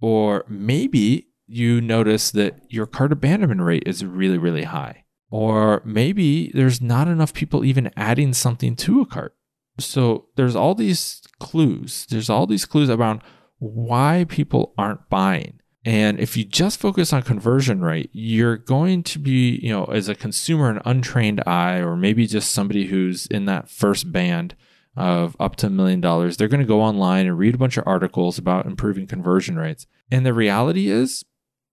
Or 0.00 0.44
maybe 0.48 1.28
you 1.46 1.80
notice 1.80 2.30
that 2.32 2.60
your 2.68 2.86
cart 2.86 3.12
abandonment 3.12 3.60
rate 3.60 3.84
is 3.86 4.04
really, 4.04 4.38
really 4.38 4.64
high. 4.64 5.04
Or 5.30 5.80
maybe 5.84 6.50
there's 6.52 6.80
not 6.80 7.08
enough 7.08 7.32
people 7.32 7.64
even 7.64 7.90
adding 7.96 8.34
something 8.34 8.76
to 8.76 9.00
a 9.00 9.06
cart. 9.06 9.34
So 9.78 10.26
there's 10.36 10.56
all 10.56 10.74
these 10.74 11.22
clues. 11.40 12.06
There's 12.08 12.30
all 12.30 12.46
these 12.46 12.64
clues 12.64 12.90
around 12.90 13.22
why 13.58 14.26
people 14.28 14.74
aren't 14.76 15.08
buying. 15.08 15.60
And 15.84 16.20
if 16.20 16.36
you 16.36 16.44
just 16.44 16.78
focus 16.78 17.12
on 17.12 17.22
conversion 17.22 17.80
rate, 17.80 18.10
you're 18.12 18.56
going 18.56 19.02
to 19.04 19.18
be, 19.18 19.58
you 19.62 19.70
know, 19.70 19.84
as 19.86 20.08
a 20.08 20.14
consumer, 20.14 20.70
an 20.70 20.80
untrained 20.84 21.42
eye, 21.46 21.78
or 21.78 21.96
maybe 21.96 22.26
just 22.26 22.52
somebody 22.52 22.86
who's 22.86 23.26
in 23.26 23.46
that 23.46 23.68
first 23.68 24.12
band 24.12 24.54
of 24.96 25.36
up 25.40 25.56
to 25.56 25.66
a 25.66 25.70
million 25.70 26.00
dollars, 26.00 26.36
they're 26.36 26.48
going 26.48 26.60
to 26.60 26.66
go 26.66 26.80
online 26.80 27.26
and 27.26 27.38
read 27.38 27.54
a 27.54 27.58
bunch 27.58 27.76
of 27.76 27.84
articles 27.86 28.38
about 28.38 28.66
improving 28.66 29.06
conversion 29.06 29.56
rates. 29.56 29.86
And 30.10 30.24
the 30.24 30.34
reality 30.34 30.88
is, 30.88 31.24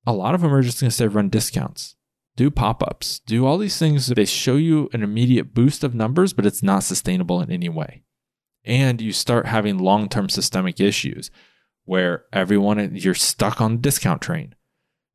a 0.08 0.14
lot 0.14 0.34
of 0.34 0.42
them 0.42 0.54
are 0.54 0.62
just 0.62 0.80
going 0.80 0.90
to 0.90 0.96
say 0.96 1.08
run 1.08 1.30
discounts, 1.30 1.96
do 2.40 2.50
pop 2.50 2.82
ups, 2.82 3.20
do 3.26 3.46
all 3.46 3.58
these 3.58 3.78
things. 3.78 4.08
They 4.08 4.24
show 4.24 4.56
you 4.56 4.90
an 4.94 5.04
immediate 5.04 5.54
boost 5.54 5.84
of 5.84 5.94
numbers, 5.94 6.32
but 6.32 6.46
it's 6.46 6.64
not 6.64 6.84
sustainable 6.84 7.42
in 7.42 7.52
any 7.52 7.68
way. 7.68 8.04
And 8.64 9.02
you 9.02 9.12
start 9.12 9.46
having 9.46 9.78
long 9.78 10.08
term 10.08 10.30
systemic 10.30 10.80
issues 10.80 11.32
where 11.84 12.24
everyone 12.32 12.96
you're 12.96 13.14
stuck 13.14 13.60
on 13.60 13.74
the 13.74 13.82
discount 13.82 14.22
train. 14.22 14.56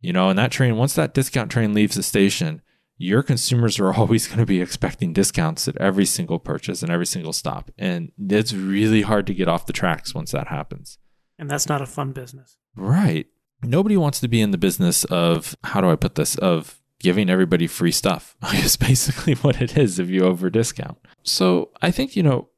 You 0.03 0.13
know, 0.13 0.29
and 0.29 0.39
that 0.39 0.51
train 0.51 0.77
once 0.77 0.95
that 0.97 1.15
discount 1.15 1.51
train 1.51 1.73
leaves 1.73 1.97
the 1.97 2.03
station, 2.03 2.61
your 2.99 3.23
consumers 3.23 3.81
are 3.81 3.95
always 3.95 4.27
going 4.27 4.41
to 4.41 4.45
be 4.45 4.61
expecting 4.61 5.15
discounts 5.15 5.67
at 5.67 5.81
every 5.81 6.05
single 6.05 6.39
purchase 6.39 6.83
and 6.83 6.93
every 6.93 7.07
single 7.07 7.33
stop. 7.33 7.71
And 7.79 8.13
it's 8.19 8.53
really 8.53 9.01
hard 9.01 9.27
to 9.29 9.35
get 9.35 9.49
off 9.49 9.65
the 9.65 9.73
tracks 9.73 10.15
once 10.15 10.33
that 10.33 10.49
happens. 10.49 10.99
And 11.39 11.51
that's 11.51 11.71
not 11.71 11.81
a 11.81 11.87
fun 11.87 12.13
business. 12.13 12.59
Right. 12.77 13.29
Nobody 13.63 13.97
wants 13.97 14.21
to 14.21 14.29
be 14.29 14.43
in 14.43 14.51
the 14.51 14.59
business 14.59 15.05
of 15.05 15.57
how 15.65 15.81
do 15.81 15.89
I 15.89 15.97
put 15.97 16.17
this 16.17 16.37
of 16.37 16.83
giving 17.05 17.29
everybody 17.29 17.67
free 17.67 17.93
stuff. 17.93 18.35
It's 18.55 18.77
basically 18.77 19.35
what 19.35 19.61
it 19.61 19.77
is 19.77 19.99
if 19.99 20.09
you 20.09 20.25
over 20.25 20.49
discount. 20.49 20.99
So 21.23 21.71
I 21.83 21.91
think, 21.91 22.17
you 22.17 22.23
know, 22.23 22.49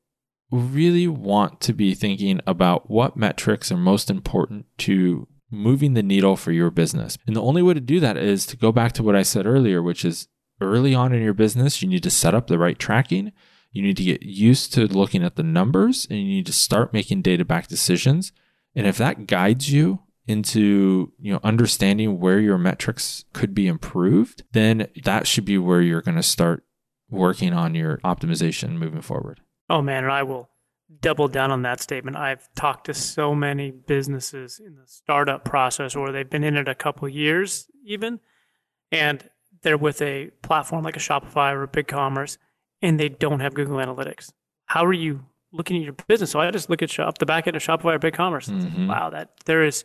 really 0.53 1.09
want 1.09 1.61
to 1.63 1.73
be 1.73 1.95
thinking 1.95 2.41
about 2.47 2.89
what 2.89 3.17
metrics 3.17 3.73
are 3.73 3.77
most 3.77 4.09
important 4.09 4.67
to 4.79 5.27
moving 5.51 5.95
the 5.95 6.03
needle 6.03 6.37
for 6.37 6.53
your 6.53 6.71
business. 6.71 7.19
And 7.27 7.35
the 7.35 7.43
only 7.43 7.61
way 7.61 7.75
to 7.75 7.81
do 7.81 7.99
that 7.99 8.17
is 8.17 8.47
to 8.47 8.57
go 8.57 8.71
back 8.71 8.93
to 8.93 9.03
what 9.03 9.17
I 9.17 9.23
said 9.23 9.47
earlier, 9.47 9.83
which 9.83 10.05
is 10.05 10.29
early 10.61 10.95
on 10.95 11.13
in 11.13 11.23
your 11.23 11.35
business, 11.35 11.83
you 11.83 11.89
need 11.89 12.05
to 12.05 12.11
set 12.11 12.35
up 12.35 12.47
the 12.47 12.59
right 12.59 12.79
tracking. 12.79 13.33
You 13.73 13.83
need 13.83 13.97
to 13.97 14.05
get 14.05 14.23
used 14.23 14.73
to 14.75 14.87
looking 14.87 15.25
at 15.25 15.35
the 15.35 15.43
numbers 15.43 16.07
and 16.09 16.21
you 16.21 16.27
need 16.27 16.47
to 16.47 16.53
start 16.53 16.93
making 16.93 17.23
data 17.23 17.45
back 17.45 17.67
decisions. 17.67 18.31
And 18.77 18.87
if 18.87 18.97
that 18.99 19.27
guides 19.27 19.73
you 19.73 20.06
into, 20.27 21.13
you 21.21 21.33
know, 21.33 21.41
understanding 21.45 22.19
where 22.19 22.41
your 22.41 22.59
metrics 22.59 23.25
could 23.33 23.55
be 23.55 23.67
improved, 23.67 24.43
then 24.53 24.89
that 25.05 25.27
should 25.27 25.45
be 25.45 25.59
where 25.59 25.81
you're 25.81 26.03
going 26.03 26.17
to 26.17 26.23
start 26.23 26.65
working 27.09 27.53
on 27.53 27.75
your 27.75 27.99
optimization 27.99 28.73
moving 28.73 29.03
forward. 29.03 29.41
Oh 29.71 29.83
man, 29.83 30.05
and 30.05 30.13
I 30.13 30.25
will 30.25 30.49
double 31.01 31.29
down 31.29 31.51
on 31.51 31.63
that 31.63 31.81
statement. 31.81 32.17
I've 32.17 32.49
talked 32.55 32.87
to 32.87 32.95
so 32.95 33.35
many 33.35 33.71
businesses 33.71 34.61
in 34.65 34.77
the 34.77 34.87
startup 34.87 35.45
process 35.45 35.97
or 35.97 36.13
they've 36.13 36.29
been 36.29 36.45
in 36.45 36.57
it 36.57 36.69
a 36.69 36.75
couple 36.75 37.09
years 37.09 37.69
even, 37.85 38.21
and 38.91 39.29
they're 39.63 39.77
with 39.77 40.03
a 40.03 40.31
platform 40.43 40.85
like 40.85 40.97
a 40.97 41.01
Shopify 41.01 41.53
or 41.53 41.65
a 41.65 41.69
BigCommerce, 41.69 42.39
and 42.83 43.01
they 43.01 43.09
don't 43.09 43.41
have 43.41 43.55
Google 43.55 43.77
Analytics. 43.77 44.33
How 44.67 44.85
are 44.85 44.93
you 44.93 45.25
looking 45.53 45.77
at 45.77 45.85
your 45.85 45.95
business? 46.07 46.31
So 46.31 46.41
I 46.41 46.51
just 46.51 46.69
look 46.69 46.83
at 46.83 46.91
shop 46.91 47.19
the 47.19 47.27
back 47.27 47.47
end 47.47 47.57
of 47.57 47.63
Shopify 47.63 47.95
or 47.95 47.99
BigCommerce. 47.99 48.49
Mm-hmm. 48.49 48.89
Wow, 48.89 49.11
that 49.11 49.31
there 49.45 49.65
is 49.65 49.85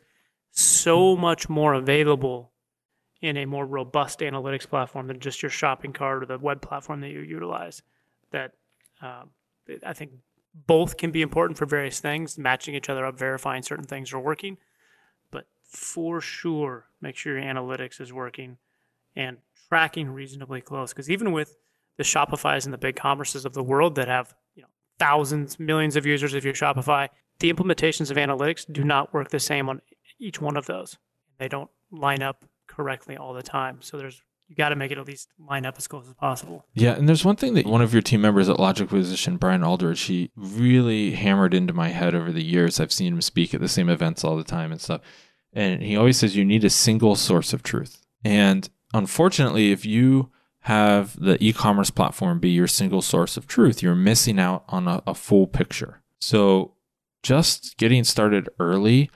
so 0.52 1.16
much 1.16 1.50
more 1.50 1.74
available 1.74 2.52
in 3.22 3.38
a 3.38 3.46
more 3.46 3.66
robust 3.66 4.20
analytics 4.20 4.68
platform 4.68 5.08
than 5.08 5.20
just 5.20 5.42
your 5.42 5.50
shopping 5.50 5.94
cart 5.94 6.24
or 6.24 6.26
the 6.26 6.40
web 6.40 6.62
platform 6.62 7.02
that 7.02 7.10
you 7.10 7.20
utilize. 7.20 7.82
That 8.32 8.54
um, 9.02 9.30
I 9.86 9.94
think 9.94 10.12
both 10.54 10.98
can 10.98 11.12
be 11.12 11.22
important 11.22 11.58
for 11.58 11.66
various 11.66 12.00
things, 12.00 12.38
matching 12.38 12.76
each 12.76 12.90
other 12.90 13.06
up, 13.06 13.18
verifying 13.18 13.64
certain 13.64 13.86
things 13.86 14.12
are 14.12 14.20
working. 14.20 14.58
But 15.30 15.46
for 15.64 16.20
sure, 16.20 16.88
make 17.00 17.16
sure 17.16 17.38
your 17.38 17.44
analytics 17.44 18.02
is 18.02 18.12
working 18.12 18.58
and 19.16 19.38
tracking 19.70 20.10
reasonably 20.10 20.62
close. 20.62 20.92
Because 20.92 21.10
even 21.10 21.32
with 21.32 21.58
the 21.98 22.04
Shopify's 22.04 22.66
and 22.66 22.74
the 22.74 22.78
BigCommerces 22.78 23.46
of 23.46 23.54
the 23.54 23.64
world 23.64 23.96
that 23.96 24.08
have 24.08 24.34
you 24.56 24.64
know 24.64 24.70
thousands, 25.00 25.60
millions 25.60 25.96
of 25.96 26.06
users 26.06 26.34
of 26.34 26.44
your 26.44 26.54
Shopify, 26.54 27.08
the 27.40 27.54
implementations 27.54 28.12
of 28.12 28.18
analytics 28.18 28.72
do 28.72 28.84
not 28.84 29.14
work 29.14 29.30
the 29.30 29.40
same 29.40 29.70
on 29.70 29.82
each 30.22 30.40
one 30.40 30.56
of 30.56 30.66
those. 30.66 30.98
They 31.38 31.48
don't 31.48 31.70
line 31.92 32.22
up 32.22 32.46
correctly 32.68 33.18
all 33.18 33.34
the 33.34 33.44
time. 33.44 33.80
So 33.82 33.98
there's 33.98 34.22
you 34.52 34.56
got 34.56 34.70
to 34.70 34.76
make 34.76 34.92
it 34.92 34.98
at 34.98 35.08
least 35.08 35.30
line 35.40 35.66
up 35.66 35.76
as 35.78 35.88
close 35.88 36.06
as 36.10 36.14
possible. 36.14 36.66
Yeah, 36.74 36.92
and 36.92 37.08
there's 37.08 37.24
one 37.24 37.38
thing 37.38 37.54
that 37.54 37.66
one 37.66 37.82
of 37.82 37.94
your 37.94 38.02
team 38.02 38.20
members 38.20 38.50
at 38.50 38.60
Logical 38.60 38.98
Position, 38.98 39.38
Brian 39.38 39.64
Aldridge, 39.64 40.02
he 40.02 40.30
really 40.36 41.12
hammered 41.12 41.54
into 41.54 41.72
my 41.72 41.88
head 41.88 42.14
over 42.14 42.34
the 42.34 42.44
years. 42.44 42.78
I've 42.78 42.92
seen 42.92 43.14
him 43.14 43.22
speak 43.22 43.54
at 43.54 43.62
the 43.62 43.70
same 43.70 43.88
events 43.88 44.26
all 44.26 44.36
the 44.36 44.44
time 44.44 44.74
and 44.74 44.82
stuff. 44.82 45.00
And 45.54 45.82
he 45.82 45.96
always 45.96 46.18
says 46.18 46.36
you 46.36 46.44
need 46.44 46.66
a 46.66 46.70
single 46.70 47.16
source 47.16 47.54
of 47.54 47.64
truth. 47.64 48.02
And 48.26 48.70
unfortunately, 48.94 49.72
if 49.72 49.86
you 49.86 50.32
have 50.66 51.18
the 51.18 51.42
e-commerce 51.42 51.90
platform 51.90 52.40
be 52.40 52.50
your 52.50 52.68
single 52.68 53.02
source 53.02 53.38
of 53.38 53.48
truth, 53.48 53.82
you're 53.82 53.96
missing 53.96 54.38
out 54.38 54.66
on 54.68 54.86
a, 54.86 55.02
a 55.08 55.16
full 55.16 55.48
picture. 55.48 56.02
So 56.20 56.74
just 57.24 57.78
getting 57.78 58.04
started 58.04 58.50
early 58.60 59.10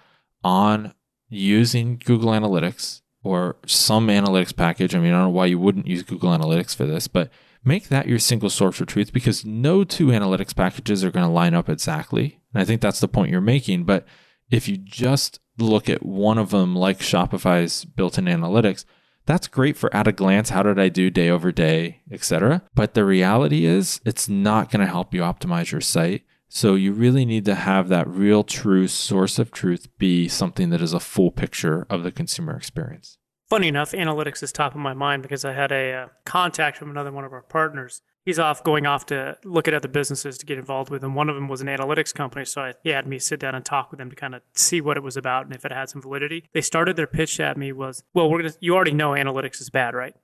on 0.45 0.93
using 1.27 1.99
Google 2.05 2.29
Analytics 2.29 3.01
or 3.23 3.57
some 3.65 4.07
analytics 4.07 4.55
package. 4.55 4.93
I 4.93 4.99
mean, 4.99 5.11
I 5.11 5.15
don't 5.15 5.23
know 5.25 5.29
why 5.31 5.47
you 5.47 5.57
wouldn't 5.57 5.87
use 5.87 6.03
Google 6.03 6.29
Analytics 6.29 6.75
for 6.75 6.85
this, 6.85 7.07
but 7.07 7.31
make 7.63 7.89
that 7.89 8.07
your 8.07 8.19
single 8.19 8.51
source 8.51 8.79
of 8.79 8.85
truth 8.85 9.11
because 9.11 9.43
no 9.43 9.83
two 9.83 10.07
analytics 10.07 10.55
packages 10.55 11.03
are 11.03 11.09
going 11.09 11.25
to 11.25 11.31
line 11.31 11.55
up 11.55 11.67
exactly. 11.67 12.39
And 12.53 12.61
I 12.61 12.65
think 12.65 12.79
that's 12.79 12.99
the 12.99 13.07
point 13.07 13.31
you're 13.31 13.41
making. 13.41 13.85
But 13.85 14.05
if 14.51 14.67
you 14.67 14.77
just 14.77 15.39
look 15.57 15.89
at 15.89 16.05
one 16.05 16.37
of 16.37 16.51
them, 16.51 16.75
like 16.75 16.99
Shopify's 16.99 17.83
built 17.83 18.19
in 18.19 18.25
analytics, 18.25 18.85
that's 19.25 19.47
great 19.47 19.75
for 19.75 19.91
at 19.95 20.07
a 20.07 20.11
glance 20.11 20.49
how 20.49 20.61
did 20.61 20.79
i 20.79 20.87
do 20.87 21.09
day 21.09 21.31
over 21.31 21.51
day 21.51 21.99
etc 22.11 22.61
but 22.75 22.93
the 22.93 23.03
reality 23.03 23.65
is 23.65 23.99
it's 24.05 24.29
not 24.29 24.69
going 24.69 24.81
to 24.81 24.91
help 24.91 25.15
you 25.15 25.21
optimize 25.21 25.71
your 25.71 25.81
site 25.81 26.23
so 26.47 26.75
you 26.75 26.93
really 26.93 27.25
need 27.25 27.45
to 27.45 27.55
have 27.55 27.89
that 27.89 28.07
real 28.07 28.43
true 28.43 28.87
source 28.87 29.39
of 29.39 29.51
truth 29.51 29.87
be 29.97 30.27
something 30.27 30.69
that 30.69 30.81
is 30.81 30.93
a 30.93 30.99
full 30.99 31.31
picture 31.31 31.85
of 31.89 32.03
the 32.03 32.11
consumer 32.11 32.55
experience. 32.55 33.17
Funny 33.49 33.67
enough, 33.67 33.91
analytics 33.91 34.41
is 34.41 34.51
top 34.51 34.73
of 34.73 34.81
my 34.81 34.93
mind 34.93 35.21
because 35.21 35.45
I 35.45 35.53
had 35.53 35.71
a 35.71 35.93
uh, 35.93 36.07
contact 36.25 36.77
from 36.77 36.89
another 36.89 37.11
one 37.11 37.23
of 37.23 37.31
our 37.31 37.43
partners. 37.43 38.01
He's 38.23 38.39
off 38.39 38.63
going 38.63 38.87
off 38.87 39.05
to 39.07 39.37
look 39.43 39.67
at 39.67 39.75
other 39.75 39.87
businesses 39.87 40.39
to 40.39 40.47
get 40.47 40.57
involved 40.57 40.89
with, 40.89 41.03
and 41.03 41.15
one 41.15 41.29
of 41.29 41.35
them 41.35 41.47
was 41.47 41.61
an 41.61 41.67
analytics 41.67 42.11
company. 42.11 42.43
So 42.45 42.61
I, 42.61 42.73
he 42.83 42.89
had 42.89 43.05
me 43.05 43.19
sit 43.19 43.39
down 43.39 43.53
and 43.53 43.63
talk 43.63 43.91
with 43.91 43.99
them 43.99 44.09
to 44.09 44.15
kind 44.15 44.33
of 44.33 44.41
see 44.55 44.81
what 44.81 44.97
it 44.97 45.03
was 45.03 45.15
about 45.15 45.45
and 45.45 45.53
if 45.53 45.63
it 45.63 45.71
had 45.71 45.89
some 45.89 46.01
validity. 46.01 46.45
They 46.53 46.61
started 46.61 46.95
their 46.95 47.05
pitch 47.05 47.39
at 47.39 47.55
me 47.55 47.71
was, 47.71 48.03
"Well, 48.15 48.31
we're 48.31 48.41
gonna. 48.41 48.55
You 48.59 48.73
already 48.73 48.93
know 48.93 49.11
analytics 49.11 49.61
is 49.61 49.69
bad, 49.69 49.93
right? 49.93 50.15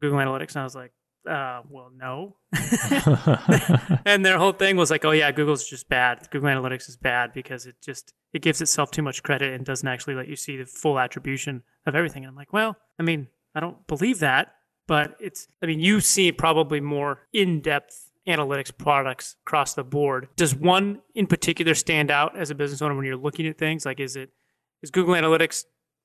Google 0.00 0.18
Analytics." 0.18 0.56
And 0.56 0.62
I 0.62 0.64
was 0.64 0.74
like, 0.74 0.92
uh, 1.26 1.62
well, 1.68 1.90
no. 1.96 2.36
and 4.04 4.24
their 4.24 4.38
whole 4.38 4.52
thing 4.52 4.76
was 4.76 4.90
like, 4.90 5.04
oh 5.04 5.10
yeah, 5.10 5.30
Google's 5.32 5.68
just 5.68 5.88
bad. 5.88 6.28
Google 6.30 6.48
Analytics 6.48 6.88
is 6.88 6.96
bad 6.96 7.32
because 7.32 7.66
it 7.66 7.76
just 7.82 8.12
it 8.32 8.42
gives 8.42 8.60
itself 8.60 8.90
too 8.90 9.02
much 9.02 9.22
credit 9.22 9.52
and 9.52 9.64
doesn't 9.64 9.88
actually 9.88 10.14
let 10.14 10.28
you 10.28 10.36
see 10.36 10.56
the 10.56 10.66
full 10.66 10.98
attribution 10.98 11.62
of 11.86 11.94
everything. 11.94 12.24
And 12.24 12.30
I'm 12.30 12.36
like, 12.36 12.52
well, 12.52 12.76
I 12.98 13.02
mean, 13.02 13.28
I 13.54 13.60
don't 13.60 13.86
believe 13.86 14.20
that, 14.20 14.54
but 14.86 15.16
it's. 15.20 15.48
I 15.62 15.66
mean, 15.66 15.80
you 15.80 16.00
see 16.00 16.30
probably 16.32 16.80
more 16.80 17.20
in 17.32 17.60
depth 17.60 18.10
analytics 18.28 18.76
products 18.76 19.36
across 19.46 19.74
the 19.74 19.84
board. 19.84 20.28
Does 20.36 20.54
one 20.54 21.00
in 21.14 21.26
particular 21.26 21.74
stand 21.74 22.10
out 22.10 22.36
as 22.36 22.50
a 22.50 22.54
business 22.54 22.82
owner 22.82 22.94
when 22.94 23.04
you're 23.04 23.16
looking 23.16 23.46
at 23.46 23.58
things? 23.58 23.84
Like, 23.84 24.00
is 24.00 24.16
it 24.16 24.30
is 24.82 24.90
Google 24.90 25.14
Analytics 25.14 25.64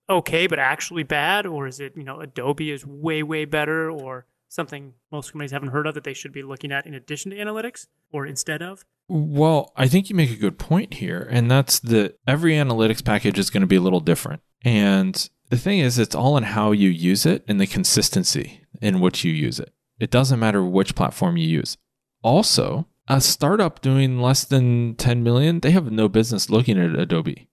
okay 0.10 0.48
but 0.48 0.60
actually 0.60 1.04
bad, 1.04 1.46
or 1.46 1.68
is 1.68 1.80
it 1.80 1.94
you 1.96 2.04
know 2.04 2.20
Adobe 2.20 2.72
is 2.72 2.86
way 2.86 3.24
way 3.24 3.46
better, 3.46 3.90
or 3.90 4.26
something 4.52 4.94
most 5.12 5.32
companies 5.32 5.52
haven't 5.52 5.70
heard 5.70 5.88
of 5.88 5.94
that 5.96 6.04
they 6.04 6.14
should 6.14 6.34
be 6.34 6.44
looking 6.44 6.72
at 6.72 6.86
in 6.86 6.94
addition 6.94 7.32
to 7.32 7.38
analytics 7.38 7.88
or 8.12 8.26
instead 8.26 8.62
of? 8.62 8.86
Well, 9.08 9.72
I 9.76 9.88
think 9.88 10.10
you 10.10 10.16
make 10.16 10.32
a 10.32 10.36
good 10.36 10.60
point 10.60 10.96
here, 10.96 11.28
and 11.32 11.50
that's 11.50 11.80
that 11.80 12.20
every 12.28 12.54
analytics 12.54 13.04
package 13.04 13.40
is 13.40 13.50
going 13.50 13.62
to 13.62 13.68
be 13.68 13.78
a 13.78 13.82
little 13.82 14.00
different. 14.00 14.42
And 14.64 15.30
the 15.50 15.58
thing 15.58 15.80
is, 15.80 15.98
it's 15.98 16.16
all 16.16 16.38
in 16.38 16.44
how 16.44 16.72
you 16.72 16.90
use 16.90 17.26
it 17.26 17.44
and 17.48 17.60
the 17.60 17.68
consistency 17.68 18.62
in 18.82 19.00
which 19.00 19.24
you 19.24 19.32
use 19.32 19.60
it. 19.60 19.74
It 20.00 20.12
doesn't 20.12 20.40
matter 20.40 20.64
which 20.64 20.96
platform 20.96 21.38
you 21.38 21.48
use. 21.48 21.78
Also, 22.22 22.88
a 23.08 23.22
startup 23.22 23.82
doing 23.82 24.20
less 24.20 24.44
than 24.44 24.96
10 24.96 25.24
million, 25.24 25.60
they 25.60 25.72
have 25.72 25.92
no 25.92 26.08
business 26.08 26.50
looking 26.50 26.80
at 26.80 27.00
Adobe, 27.00 27.50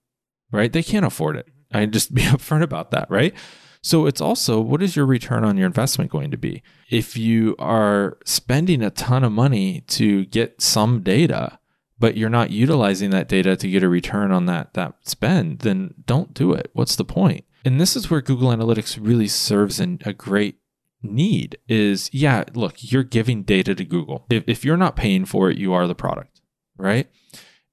right? 0.51 0.71
They 0.71 0.83
can't 0.83 1.05
afford 1.05 1.37
it. 1.37 1.47
Mm-hmm. 1.47 1.77
I 1.77 1.85
just 1.85 2.13
be 2.13 2.23
upfront 2.23 2.63
about 2.63 2.91
that, 2.91 3.09
right? 3.09 3.33
So 3.81 4.05
it's 4.05 4.21
also 4.21 4.59
what 4.59 4.81
is 4.81 4.95
your 4.95 5.05
return 5.05 5.43
on 5.43 5.57
your 5.57 5.67
investment 5.67 6.11
going 6.11 6.31
to 6.31 6.37
be? 6.37 6.61
If 6.89 7.15
you 7.15 7.55
are 7.59 8.17
spending 8.25 8.81
a 8.81 8.89
ton 8.89 9.23
of 9.23 9.31
money 9.31 9.81
to 9.87 10.25
get 10.25 10.61
some 10.61 11.01
data, 11.01 11.59
but 11.97 12.17
you're 12.17 12.29
not 12.29 12.51
utilizing 12.51 13.09
that 13.11 13.27
data 13.27 13.55
to 13.55 13.69
get 13.69 13.83
a 13.83 13.89
return 13.89 14.31
on 14.31 14.45
that 14.47 14.73
that 14.73 14.95
spend, 15.03 15.59
then 15.59 15.93
don't 16.05 16.33
do 16.33 16.53
it. 16.53 16.69
What's 16.73 16.95
the 16.95 17.05
point? 17.05 17.45
And 17.65 17.79
this 17.79 17.95
is 17.95 18.09
where 18.09 18.21
Google 18.21 18.49
Analytics 18.49 18.97
really 19.01 19.27
serves 19.27 19.79
in 19.79 19.99
a 20.05 20.13
great 20.13 20.59
need 21.01 21.57
is 21.67 22.09
yeah, 22.13 22.43
look, 22.53 22.75
you're 22.79 23.03
giving 23.03 23.43
data 23.43 23.75
to 23.75 23.85
Google. 23.85 24.25
If, 24.29 24.43
if 24.47 24.65
you're 24.65 24.77
not 24.77 24.95
paying 24.95 25.25
for 25.25 25.49
it, 25.49 25.57
you 25.57 25.73
are 25.73 25.87
the 25.87 25.95
product, 25.95 26.41
right? 26.77 27.07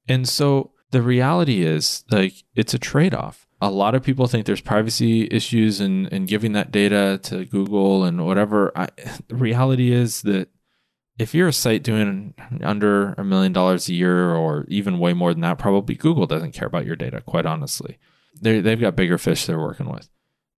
And 0.08 0.28
so 0.28 0.72
the 0.90 1.02
reality 1.02 1.64
is 1.64 2.04
like 2.10 2.34
it's 2.54 2.74
a 2.74 2.78
trade 2.78 3.14
off 3.14 3.45
a 3.60 3.70
lot 3.70 3.94
of 3.94 4.02
people 4.02 4.26
think 4.26 4.46
there's 4.46 4.60
privacy 4.60 5.28
issues 5.30 5.80
in, 5.80 6.06
in 6.08 6.26
giving 6.26 6.52
that 6.52 6.70
data 6.70 7.18
to 7.24 7.44
Google 7.46 8.04
and 8.04 8.26
whatever. 8.26 8.70
I, 8.76 8.88
the 9.28 9.34
reality 9.34 9.92
is 9.92 10.22
that 10.22 10.48
if 11.18 11.34
you're 11.34 11.48
a 11.48 11.52
site 11.52 11.82
doing 11.82 12.34
under 12.62 13.14
a 13.14 13.24
million 13.24 13.52
dollars 13.52 13.88
a 13.88 13.94
year 13.94 14.34
or 14.34 14.66
even 14.68 14.98
way 14.98 15.14
more 15.14 15.32
than 15.32 15.40
that, 15.40 15.58
probably 15.58 15.94
Google 15.94 16.26
doesn't 16.26 16.52
care 16.52 16.68
about 16.68 16.84
your 16.84 16.96
data, 16.96 17.22
quite 17.22 17.46
honestly. 17.46 17.98
they 18.40 18.60
they've 18.60 18.80
got 18.80 18.96
bigger 18.96 19.16
fish 19.16 19.46
they're 19.46 19.58
working 19.58 19.90
with. 19.90 20.10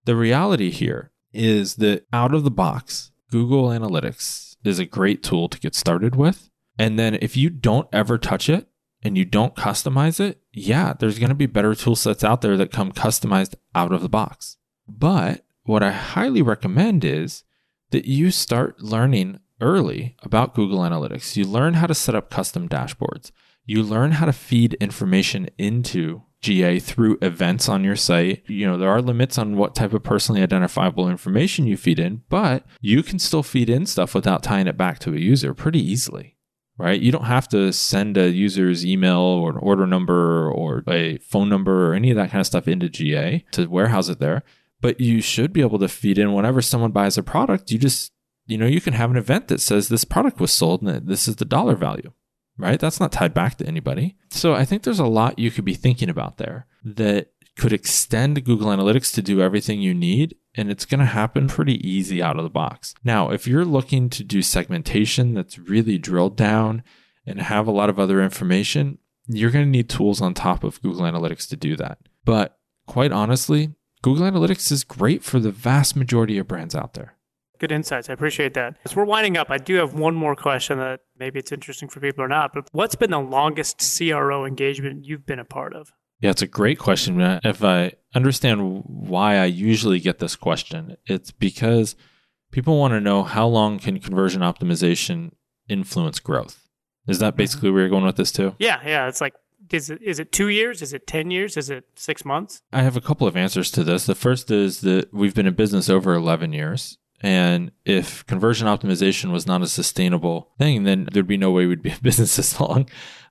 The 0.05 0.17
reality 0.17 0.71
here 0.71 1.13
is 1.33 1.77
that 1.77 2.07
out 2.13 2.35
of 2.35 2.43
the 2.43 2.51
box, 2.51 3.13
Google 3.31 3.69
Analytics 3.69 4.57
is 4.65 4.79
a 4.79 4.85
great 4.85 5.23
tool 5.23 5.49
to 5.49 5.61
get 5.61 5.75
started 5.75 6.17
with. 6.17 6.51
And 6.79 6.99
then 6.99 7.19
if 7.21 7.37
you 7.37 7.51
don't 7.51 7.89
ever 7.93 8.19
touch 8.19 8.49
it, 8.49 8.69
and 9.03 9.17
you 9.17 9.25
don't 9.25 9.55
customize 9.55 10.21
it, 10.21 10.41
yeah, 10.53 10.93
there's 10.93 11.19
going 11.19 11.29
to 11.29 11.35
be 11.35 11.47
better 11.47 11.75
tool 11.75 11.97
sets 11.97 12.25
out 12.25 12.41
there 12.41 12.57
that 12.57 12.73
come 12.73 12.93
customized 12.93 13.55
out 13.75 13.93
of 13.93 14.03
the 14.03 14.09
box. 14.09 14.57
But 14.89 15.45
what 15.65 15.83
I 15.83 15.93
highly 15.93 16.43
recommend 16.43 17.05
is 17.05 17.45
that 17.91 18.07
you 18.07 18.31
start 18.31 18.81
learning 18.81 19.39
early 19.61 20.17
about 20.23 20.55
Google 20.55 20.81
Analytics. 20.81 21.37
You 21.37 21.45
learn 21.45 21.75
how 21.75 21.87
to 21.87 21.95
set 21.95 22.15
up 22.15 22.31
custom 22.31 22.69
dashboards. 22.69 23.31
You 23.65 23.83
learn 23.83 24.13
how 24.13 24.27
to 24.27 24.33
feed 24.33 24.75
information 24.75 25.49
into 25.59 26.23
GA 26.41 26.79
through 26.79 27.19
events 27.21 27.69
on 27.69 27.85
your 27.85 27.97
site. 27.97 28.43
You 28.47 28.67
know, 28.67 28.79
there 28.79 28.91
are 28.91 29.03
limits 29.03 29.37
on 29.39 29.57
what 29.57 29.75
type 29.75 29.93
of 29.93 30.03
personally 30.03 30.43
identifiable 30.43 31.09
information 31.09 31.67
you 31.67 31.77
feed 31.77 31.99
in, 31.99 32.23
but 32.29 32.65
you 32.81 33.03
can 33.03 33.19
still 33.19 33.43
feed 33.43 33.69
in 33.69 33.87
stuff 33.87 34.15
without 34.15 34.43
tying 34.43 34.69
it 34.69 34.77
back 34.77 35.01
to 35.01 35.15
a 35.15 35.19
user 35.19 35.53
pretty 35.53 35.81
easily 35.81 36.38
right? 36.79 37.01
You 37.01 37.13
don't 37.13 37.25
have 37.25 37.49
to 37.49 37.73
send 37.73 38.17
a 38.17 38.31
user's 38.31 38.87
email 38.87 39.19
or 39.19 39.51
an 39.51 39.59
order 39.59 39.87
number 39.87 40.51
or 40.51 40.85
a 40.89 41.19
phone 41.19 41.49
number 41.49 41.91
or 41.91 41.95
any 41.95 42.11
of 42.11 42.17
that 42.17 42.31
kind 42.31 42.41
of 42.41 42.47
stuff 42.47 42.69
into 42.69 42.89
GA 42.89 43.45
to 43.53 43.67
warehouse 43.67 44.09
it 44.09 44.21
there. 44.21 44.45
But 44.81 45.01
you 45.01 45.21
should 45.21 45.53
be 45.53 45.61
able 45.61 45.81
to 45.81 45.89
feed 45.89 46.19
in 46.19 46.33
whenever 46.33 46.63
someone 46.63 46.93
buys 46.93 47.19
a 47.19 47.23
product, 47.23 47.73
you 47.73 47.79
just, 47.79 48.13
you 48.47 48.57
know, 48.57 48.67
you 48.67 48.81
can 48.81 48.95
have 48.95 49.11
an 49.11 49.17
event 49.17 49.49
that 49.49 49.61
says 49.61 49.89
this 49.89 50.05
product 50.05 50.41
was 50.41 50.53
sold 50.53 50.83
and 50.83 51.09
this 51.09 51.27
is 51.27 51.37
the 51.37 51.45
dollar 51.45 51.75
value, 51.75 52.13
right? 52.57 52.79
That's 52.79 53.01
not 53.01 53.11
tied 53.11 53.35
back 53.35 53.57
to 53.57 53.67
anybody. 53.67 54.17
So 54.31 54.55
I 54.55 54.65
think 54.65 54.85
there's 54.85 55.01
a 55.01 55.07
lot 55.07 55.39
you 55.39 55.51
could 55.51 55.65
be 55.65 55.75
thinking 55.75 56.09
about 56.09 56.37
there 56.37 56.67
that 56.85 57.33
could 57.57 57.73
extend 57.73 58.45
Google 58.45 58.69
Analytics 58.69 59.13
to 59.15 59.23
do 59.23 59.43
everything 59.43 59.81
you 59.81 59.93
need 59.93 60.37
and 60.59 60.71
it's 60.71 60.85
going 60.85 60.99
to 60.99 61.07
happen 61.07 61.49
pretty 61.49 61.89
easy 61.89 62.23
out 62.23 62.37
of 62.37 62.43
the 62.43 62.51
box. 62.51 62.95
Now, 63.05 63.31
if 63.31 63.47
you're 63.47 63.65
looking 63.65 64.11
to 64.11 64.25
do 64.25 64.43
segmentation 64.43 65.35
that's 65.35 65.59
really 65.59 65.99
drilled 65.99 66.37
down 66.37 66.83
and 67.25 67.41
have 67.41 67.67
a 67.67 67.73
lot 67.73 67.89
of 67.89 67.99
other 67.99 68.23
information, 68.23 68.99
you're 69.27 69.51
going 69.51 69.65
to 69.65 69.71
need 69.71 69.89
tools 69.89 70.21
on 70.21 70.35
top 70.35 70.65
of 70.65 70.83
Google 70.83 71.03
Analytics 71.03 71.49
to 71.51 71.57
do 71.57 71.77
that. 71.77 71.99
But 72.25 72.59
quite 72.87 73.13
honestly, 73.13 73.75
Google 74.03 74.31
Analytics 74.31 74.73
is 74.73 74.85
great 74.85 75.23
for 75.23 75.39
the 75.39 75.51
vast 75.51 75.97
majority 75.97 76.39
of 76.39 76.49
brands 76.49 76.75
out 76.75 76.95
there. 76.95 77.15
Good 77.59 77.73
insights. 77.73 78.09
I 78.09 78.13
appreciate 78.13 78.55
that. 78.55 78.77
As 78.85 78.95
we're 78.95 79.05
winding 79.05 79.37
up, 79.37 79.51
I 79.51 79.59
do 79.59 79.75
have 79.75 79.95
one 79.95 80.15
more 80.15 80.37
question 80.37 80.79
that 80.79 81.01
maybe 81.19 81.41
it's 81.41 81.51
interesting 81.51 81.89
for 81.89 81.99
people 81.99 82.23
or 82.23 82.29
not, 82.29 82.53
but 82.55 82.69
what's 82.73 82.95
been 82.95 83.11
the 83.11 83.19
longest 83.19 83.79
CRO 83.97 84.45
engagement 84.45 85.05
you've 85.05 85.27
been 85.27 85.41
a 85.41 85.45
part 85.45 85.75
of? 85.75 85.93
Yeah, 86.21 86.31
it's 86.31 86.43
a 86.43 86.47
great 86.47 86.79
question. 86.79 87.21
If 87.21 87.63
I 87.63 87.93
understand 88.15 88.83
why 88.87 89.37
I 89.37 89.45
usually 89.45 90.01
get 90.01 90.19
this 90.19 90.35
question, 90.35 90.97
it's 91.07 91.31
because 91.31 91.95
people 92.51 92.79
want 92.79 92.93
to 92.93 93.01
know 93.01 93.23
how 93.23 93.47
long 93.47 93.79
can 93.79 94.01
conversion 94.01 94.43
optimization 94.43 95.33
influence 95.69 96.19
growth. 96.19 96.69
Is 97.07 97.21
that 97.21 97.31
mm-hmm. 97.31 97.37
basically 97.37 97.71
where 97.71 97.83
you're 97.83 97.91
going 97.91 98.05
with 98.05 98.17
this 98.17 98.33
too? 98.33 98.55
Yeah, 98.59 98.81
yeah. 98.85 99.09
It's 99.09 99.21
like, 99.21 99.35
is 99.71 99.91
it 99.91 100.01
is 100.03 100.19
it 100.19 100.33
two 100.33 100.49
years? 100.49 100.83
Is 100.83 100.93
it 100.93 101.07
ten 101.07 101.31
years? 101.31 101.57
Is 101.57 101.71
it 101.71 101.85
six 101.95 102.25
months? 102.25 102.63
I 102.73 102.83
have 102.83 102.97
a 102.97 103.01
couple 103.01 103.27
of 103.27 103.37
answers 103.37 103.71
to 103.73 103.85
this. 103.85 104.07
The 104.07 104.15
first 104.15 104.51
is 104.51 104.81
that 104.81 105.13
we've 105.13 105.35
been 105.35 105.47
in 105.47 105.55
business 105.55 105.89
over 105.89 106.15
eleven 106.15 106.53
years, 106.53 106.99
and 107.21 107.73
if 107.85 108.25
conversion 108.27 108.69
optimization 108.69 109.33
was 109.33 109.47
not 109.47 109.63
a 109.63 109.67
sustainable 109.67 110.51
thing, 110.59 110.85
then 110.85 111.09
there'd 111.13 111.27
be 111.27 111.37
no 111.37 111.51
way 111.51 111.67
we'd 111.67 111.83
be 111.83 111.91
in 111.93 111.99
business 112.03 112.37
this 112.37 112.61
long. 112.61 112.89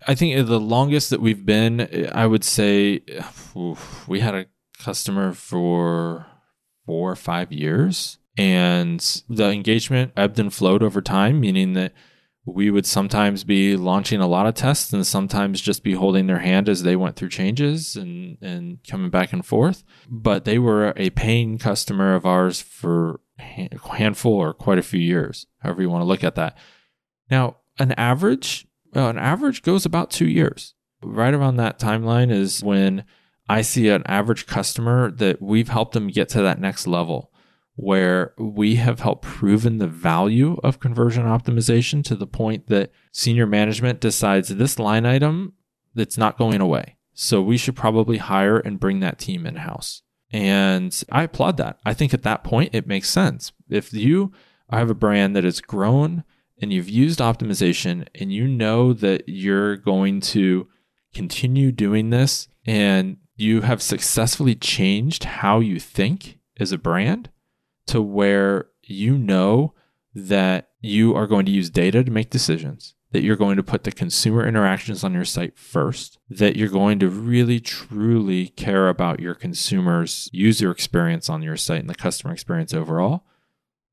I 0.08 0.16
think 0.16 0.48
the 0.48 0.60
longest 0.60 1.10
that 1.10 1.22
we've 1.22 1.46
been, 1.46 2.10
I 2.14 2.28
would 2.28 2.44
say, 2.44 3.02
oof, 3.56 4.08
we 4.08 4.20
had 4.20 4.36
a 4.36 4.46
customer 4.80 5.34
for 5.34 6.26
four 6.86 7.12
or 7.12 7.16
five 7.16 7.52
years. 7.52 8.18
And 8.40 9.00
the 9.28 9.50
engagement 9.50 10.14
ebbed 10.16 10.40
and 10.40 10.54
flowed 10.54 10.84
over 10.84 11.02
time, 11.02 11.40
meaning 11.40 11.74
that 11.74 11.94
we 12.46 12.70
would 12.70 12.86
sometimes 12.86 13.44
be 13.44 13.76
launching 13.76 14.22
a 14.22 14.28
lot 14.28 14.46
of 14.46 14.54
tests 14.54 14.94
and 14.94 15.06
sometimes 15.06 15.60
just 15.60 15.84
be 15.84 15.94
holding 15.94 16.28
their 16.28 16.40
hand 16.40 16.70
as 16.70 16.84
they 16.84 16.96
went 16.96 17.16
through 17.16 17.30
changes 17.30 17.96
and, 17.96 18.38
and 18.42 18.78
coming 18.88 19.10
back 19.10 19.34
and 19.34 19.46
forth. 19.46 19.84
But 20.08 20.46
they 20.46 20.60
were 20.60 20.94
a 20.96 21.10
paying 21.10 21.58
customer 21.58 22.14
of 22.14 22.26
ours 22.26 22.62
for 22.62 23.20
handful 23.94 24.34
or 24.34 24.54
quite 24.54 24.78
a 24.78 24.84
few 24.84 25.00
years, 25.00 25.48
however 25.60 25.82
you 25.82 25.90
want 25.90 26.02
to 26.02 26.08
look 26.08 26.24
at 26.24 26.36
that. 26.36 26.58
Now, 27.30 27.58
an 27.80 27.92
average, 27.94 28.68
well, 28.94 29.10
an 29.10 29.18
average 29.18 29.62
goes 29.62 29.86
about 29.86 30.12
two 30.12 30.28
years. 30.28 30.74
Right 31.04 31.34
around 31.34 31.58
that 31.58 31.80
timeline 31.80 32.32
is 32.32 32.64
when 32.64 33.04
I 33.48 33.62
see 33.62 33.90
an 33.90 34.04
average 34.08 34.48
customer 34.48 35.12
that 35.12 35.42
we've 35.42 35.70
helped 35.70 35.94
them 35.94 36.08
get 36.08 36.30
to 36.30 36.42
that 36.42 36.60
next 36.60 36.88
level 36.88 37.32
where 37.78 38.34
we 38.40 38.76
have 38.76 39.02
helped 39.02 39.24
proven 39.24 39.78
the 39.78 39.88
value 39.88 40.60
of 40.64 40.80
conversion 40.80 41.24
optimization 41.26 42.04
to 42.04 42.16
the 42.16 42.26
point 42.26 42.66
that 42.68 42.92
senior 43.12 43.46
management 43.46 44.00
decides 44.00 44.50
this 44.50 44.80
line 44.80 45.06
item 45.06 45.54
that's 45.94 46.18
not 46.18 46.40
going 46.40 46.60
away. 46.60 46.98
So 47.14 47.40
we 47.42 47.56
should 47.56 47.76
probably 47.76 48.18
hire 48.18 48.58
and 48.58 48.80
bring 48.80 49.00
that 49.02 49.20
team 49.20 49.46
in 49.46 49.58
house. 49.58 50.02
And 50.32 51.04
I 51.12 51.24
applaud 51.24 51.58
that. 51.58 51.80
I 51.86 51.94
think 51.94 52.14
at 52.14 52.24
that 52.24 52.44
point 52.44 52.76
it 52.76 52.88
makes 52.88 53.10
sense. 53.10 53.52
If 53.70 53.94
you 53.94 54.34
have 54.70 54.90
a 54.90 54.96
brand 54.96 55.36
that 55.36 55.44
has 55.44 55.62
grown 55.62 56.24
and 56.62 56.74
you've 56.74 56.90
used 56.90 57.20
optimization 57.20 58.08
and 58.16 58.32
you 58.34 58.48
know 58.48 58.94
that 58.94 59.24
you're 59.28 59.78
going 59.78 60.20
to 60.22 60.68
continue 61.14 61.72
doing 61.72 62.10
this 62.10 62.48
and 62.66 63.18
you 63.36 63.62
have 63.62 63.82
successfully 63.82 64.56
changed 64.56 65.24
how 65.24 65.60
you 65.60 65.80
think 65.80 66.40
as 66.60 66.72
a 66.72 66.78
brand, 66.78 67.30
to 67.86 68.02
where 68.02 68.68
you 68.84 69.18
know 69.18 69.74
that 70.14 70.70
you 70.82 71.16
are 71.16 71.28
going 71.28 71.46
to 71.46 71.52
use 71.52 71.70
data 71.70 72.04
to 72.04 72.12
make 72.12 72.30
decisions, 72.30 72.96
that 73.18 73.24
you're 73.24 73.36
going 73.36 73.58
to 73.58 73.64
put 73.64 73.84
the 73.84 73.92
consumer 73.92 74.48
interactions 74.48 75.04
on 75.04 75.12
your 75.12 75.26
site 75.26 75.58
first, 75.58 76.20
that 76.30 76.56
you're 76.56 76.70
going 76.70 77.00
to 77.00 77.10
really 77.10 77.60
truly 77.60 78.50
care 78.50 78.90
about 78.90 79.20
your 79.20 79.34
consumers' 79.34 80.30
user 80.32 80.70
experience 80.70 81.28
on 81.28 81.42
your 81.42 81.58
site 81.58 81.80
and 81.80 81.90
the 81.90 81.96
customer 81.96 82.32
experience 82.32 82.76
overall, 82.76 83.26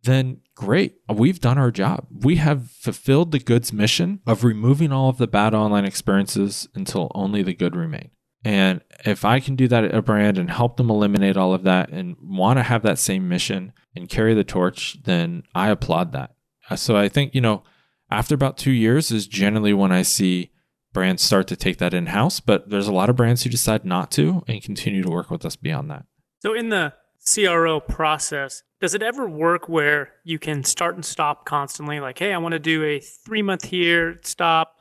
then 0.02 0.42
great. 0.54 0.96
We've 1.10 1.40
done 1.40 1.56
our 1.56 1.70
job. 1.70 2.06
We 2.10 2.36
have 2.36 2.70
fulfilled 2.70 3.32
the 3.32 3.38
goods 3.38 3.72
mission 3.72 4.20
of 4.26 4.44
removing 4.44 4.92
all 4.92 5.08
of 5.08 5.16
the 5.16 5.26
bad 5.26 5.54
online 5.54 5.86
experiences 5.86 6.68
until 6.74 7.10
only 7.14 7.42
the 7.42 7.54
good 7.54 7.74
remain. 7.74 8.10
And 8.44 8.82
if 9.06 9.24
I 9.24 9.40
can 9.40 9.56
do 9.56 9.68
that 9.68 9.84
at 9.84 9.94
a 9.94 10.02
brand 10.02 10.36
and 10.36 10.50
help 10.50 10.76
them 10.76 10.90
eliminate 10.90 11.38
all 11.38 11.54
of 11.54 11.62
that 11.62 11.88
and 11.88 12.14
want 12.20 12.58
to 12.58 12.62
have 12.62 12.82
that 12.82 12.98
same 12.98 13.26
mission 13.26 13.72
and 13.96 14.06
carry 14.06 14.34
the 14.34 14.44
torch, 14.44 14.98
then 15.04 15.44
I 15.54 15.70
applaud 15.70 16.12
that. 16.12 16.34
So 16.76 16.94
I 16.94 17.08
think, 17.08 17.34
you 17.34 17.40
know, 17.40 17.62
after 18.10 18.34
about 18.34 18.56
two 18.56 18.72
years 18.72 19.10
is 19.10 19.26
generally 19.26 19.72
when 19.72 19.92
I 19.92 20.02
see 20.02 20.50
brands 20.92 21.22
start 21.22 21.48
to 21.48 21.56
take 21.56 21.78
that 21.78 21.92
in 21.92 22.06
house, 22.06 22.40
but 22.40 22.70
there's 22.70 22.88
a 22.88 22.92
lot 22.92 23.10
of 23.10 23.16
brands 23.16 23.42
who 23.42 23.50
decide 23.50 23.84
not 23.84 24.10
to 24.12 24.44
and 24.46 24.62
continue 24.62 25.02
to 25.02 25.10
work 25.10 25.30
with 25.30 25.44
us 25.44 25.56
beyond 25.56 25.90
that. 25.90 26.04
So 26.40 26.54
in 26.54 26.68
the 26.68 26.94
CRO 27.26 27.80
process, 27.80 28.62
does 28.80 28.94
it 28.94 29.02
ever 29.02 29.28
work 29.28 29.68
where 29.68 30.12
you 30.24 30.38
can 30.38 30.62
start 30.62 30.94
and 30.94 31.04
stop 31.04 31.46
constantly? 31.46 32.00
Like, 32.00 32.18
hey, 32.18 32.32
I 32.32 32.38
want 32.38 32.52
to 32.52 32.58
do 32.58 32.84
a 32.84 33.00
three 33.00 33.42
month 33.42 33.64
here, 33.64 34.18
stop, 34.22 34.74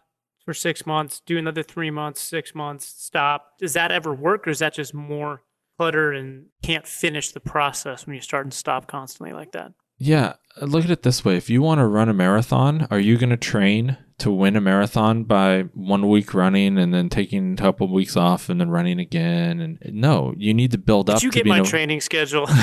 for 0.45 0.53
six 0.53 0.85
months, 0.85 1.21
do 1.25 1.37
another 1.37 1.63
three 1.63 1.89
months, 1.89 2.21
six 2.21 2.53
months, 2.53 2.85
stop. 2.85 3.57
Does 3.59 3.73
that 3.73 3.91
ever 3.91 4.13
work, 4.13 4.45
or 4.45 4.49
is 4.49 4.59
that 4.59 4.73
just 4.73 4.93
more 4.93 5.41
clutter 5.77 6.11
and 6.11 6.47
can't 6.61 6.85
finish 6.85 7.31
the 7.31 7.39
process 7.39 8.05
when 8.05 8.15
you 8.15 8.21
start 8.21 8.45
and 8.45 8.53
stop 8.53 8.87
constantly 8.87 9.33
like 9.33 9.53
that? 9.53 9.71
Yeah, 9.97 10.33
look 10.61 10.85
at 10.85 10.91
it 10.91 11.03
this 11.03 11.23
way: 11.25 11.37
if 11.37 11.49
you 11.49 11.61
want 11.61 11.79
to 11.79 11.85
run 11.85 12.09
a 12.09 12.13
marathon, 12.13 12.87
are 12.91 12.99
you 12.99 13.17
going 13.17 13.29
to 13.29 13.37
train 13.37 13.97
to 14.19 14.31
win 14.31 14.55
a 14.55 14.61
marathon 14.61 15.23
by 15.23 15.63
one 15.73 16.07
week 16.07 16.33
running 16.33 16.77
and 16.77 16.93
then 16.93 17.09
taking 17.09 17.53
a 17.53 17.57
couple 17.57 17.85
of 17.85 17.91
weeks 17.91 18.15
off 18.15 18.49
and 18.49 18.61
then 18.61 18.69
running 18.69 18.99
again? 18.99 19.59
And 19.59 19.79
no, 19.93 20.33
you 20.37 20.53
need 20.53 20.71
to 20.71 20.77
build 20.77 21.09
up. 21.09 21.19
Did 21.19 21.29
up. 21.29 21.35
you 21.35 21.43
get 21.43 21.45
my 21.47 21.57
no- 21.59 21.65
training 21.65 22.01
schedule? 22.01 22.47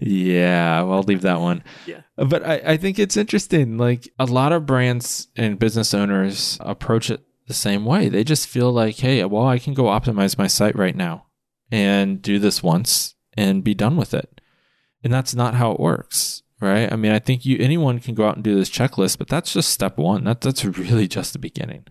Yeah, 0.00 0.82
well, 0.82 0.98
I'll 0.98 1.02
leave 1.02 1.22
that 1.22 1.40
one. 1.40 1.64
Yeah. 1.84 2.02
But 2.16 2.46
I, 2.46 2.62
I 2.64 2.76
think 2.76 2.98
it's 2.98 3.16
interesting. 3.16 3.78
Like 3.78 4.08
a 4.18 4.26
lot 4.26 4.52
of 4.52 4.64
brands 4.64 5.28
and 5.36 5.58
business 5.58 5.92
owners 5.92 6.56
approach 6.60 7.10
it 7.10 7.22
the 7.48 7.54
same 7.54 7.84
way. 7.84 8.08
They 8.08 8.22
just 8.22 8.48
feel 8.48 8.72
like, 8.72 8.96
hey, 8.96 9.24
well, 9.24 9.46
I 9.46 9.58
can 9.58 9.74
go 9.74 9.84
optimize 9.84 10.38
my 10.38 10.46
site 10.46 10.76
right 10.76 10.94
now 10.94 11.26
and 11.72 12.22
do 12.22 12.38
this 12.38 12.62
once 12.62 13.16
and 13.38 13.62
be 13.62 13.74
done 13.74 13.96
with 13.96 14.12
it. 14.12 14.40
And 15.04 15.12
that's 15.12 15.34
not 15.34 15.54
how 15.54 15.70
it 15.72 15.80
works, 15.80 16.42
right? 16.60 16.92
I 16.92 16.96
mean, 16.96 17.12
I 17.12 17.20
think 17.20 17.46
you 17.46 17.56
anyone 17.60 18.00
can 18.00 18.14
go 18.14 18.26
out 18.26 18.34
and 18.34 18.44
do 18.44 18.56
this 18.56 18.70
checklist, 18.70 19.18
but 19.18 19.28
that's 19.28 19.52
just 19.52 19.70
step 19.70 19.96
one. 19.96 20.24
That 20.24 20.40
that's 20.40 20.64
really 20.64 21.06
just 21.06 21.32
the 21.32 21.38
beginning. 21.38 21.84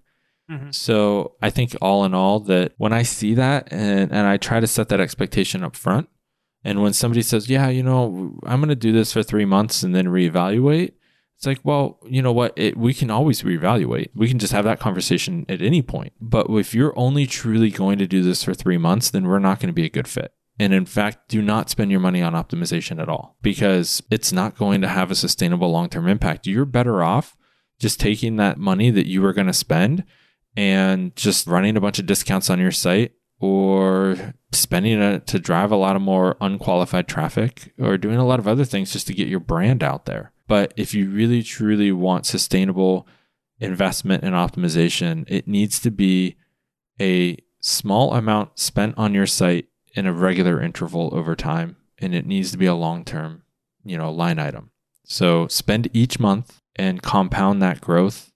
Mhm. 0.51 0.73
So 0.73 1.33
I 1.41 1.49
think 1.49 1.75
all 1.81 2.03
in 2.05 2.13
all 2.13 2.39
that 2.41 2.73
when 2.77 2.93
I 2.93 3.03
see 3.03 3.33
that 3.35 3.67
and, 3.71 4.11
and 4.11 4.27
I 4.27 4.37
try 4.37 4.59
to 4.59 4.67
set 4.67 4.89
that 4.89 4.99
expectation 4.99 5.63
up 5.63 5.75
front, 5.75 6.09
and 6.63 6.81
when 6.81 6.93
somebody 6.93 7.21
says, 7.21 7.49
yeah, 7.49 7.69
you 7.69 7.83
know, 7.83 8.37
I'm 8.45 8.59
going 8.59 8.69
to 8.69 8.75
do 8.75 8.91
this 8.91 9.13
for 9.13 9.23
three 9.23 9.45
months 9.45 9.83
and 9.83 9.95
then 9.95 10.07
reevaluate, 10.07 10.91
it's 11.37 11.45
like, 11.45 11.59
well, 11.63 11.99
you 12.05 12.21
know 12.21 12.33
what? 12.33 12.51
It, 12.57 12.75
we 12.75 12.93
can 12.93 13.09
always 13.11 13.43
reevaluate. 13.43 14.09
We 14.15 14.27
can 14.27 14.39
just 14.39 14.53
have 14.53 14.65
that 14.65 14.79
conversation 14.79 15.45
at 15.47 15.61
any 15.61 15.81
point. 15.81 16.13
But 16.19 16.47
if 16.49 16.73
you're 16.73 16.97
only 16.97 17.25
truly 17.27 17.69
going 17.69 17.99
to 17.99 18.07
do 18.07 18.21
this 18.23 18.43
for 18.43 18.53
three 18.53 18.77
months, 18.77 19.11
then 19.11 19.27
we're 19.27 19.39
not 19.39 19.59
going 19.59 19.69
to 19.69 19.73
be 19.81 19.85
a 19.85 19.89
good 19.89 20.07
fit. 20.07 20.33
And 20.59 20.73
in 20.73 20.85
fact, 20.85 21.29
do 21.29 21.41
not 21.41 21.69
spend 21.69 21.91
your 21.91 21.99
money 21.99 22.21
on 22.21 22.33
optimization 22.33 22.99
at 22.99 23.09
all 23.09 23.37
because 23.41 24.01
it's 24.09 24.31
not 24.31 24.57
going 24.57 24.81
to 24.81 24.87
have 24.87 25.11
a 25.11 25.15
sustainable 25.15 25.71
long 25.71 25.89
term 25.89 26.07
impact. 26.07 26.47
You're 26.47 26.65
better 26.65 27.03
off 27.03 27.37
just 27.79 27.99
taking 27.99 28.37
that 28.37 28.57
money 28.57 28.89
that 28.89 29.07
you 29.07 29.21
were 29.21 29.33
going 29.33 29.47
to 29.47 29.53
spend 29.53 30.03
and 30.55 31.15
just 31.15 31.45
running 31.45 31.77
a 31.77 31.81
bunch 31.81 31.99
of 31.99 32.07
discounts 32.07 32.49
on 32.49 32.59
your 32.59 32.71
site 32.71 33.11
or 33.39 34.33
spending 34.51 34.99
it 34.99 35.27
to 35.27 35.37
drive 35.37 35.71
a 35.71 35.75
lot 35.75 35.95
of 35.95 36.01
more 36.01 36.35
unqualified 36.41 37.07
traffic 37.07 37.71
or 37.79 37.97
doing 37.97 38.17
a 38.17 38.25
lot 38.25 38.39
of 38.39 38.47
other 38.47 38.65
things 38.65 38.91
just 38.91 39.05
to 39.05 39.13
get 39.13 39.27
your 39.27 39.39
brand 39.39 39.83
out 39.83 40.05
there. 40.05 40.31
But 40.47 40.73
if 40.75 40.95
you 40.95 41.09
really 41.11 41.43
truly 41.43 41.91
want 41.91 42.25
sustainable 42.25 43.07
investment 43.59 44.23
and 44.23 44.33
optimization, 44.33 45.25
it 45.27 45.47
needs 45.47 45.79
to 45.81 45.91
be 45.91 46.35
a 46.99 47.37
small 47.59 48.13
amount 48.13 48.57
spent 48.57 48.97
on 48.97 49.13
your 49.13 49.27
site 49.27 49.67
in 49.97 50.05
a 50.05 50.13
regular 50.13 50.61
interval 50.61 51.09
over 51.11 51.35
time 51.35 51.75
and 51.97 52.13
it 52.13 52.25
needs 52.25 52.51
to 52.51 52.57
be 52.57 52.67
a 52.67 52.75
long-term, 52.75 53.41
you 53.83 53.97
know, 53.97 54.11
line 54.11 54.37
item. 54.37 54.69
So 55.03 55.47
spend 55.47 55.89
each 55.93 56.19
month 56.19 56.61
and 56.75 57.01
compound 57.01 57.61
that 57.61 57.81
growth 57.81 58.31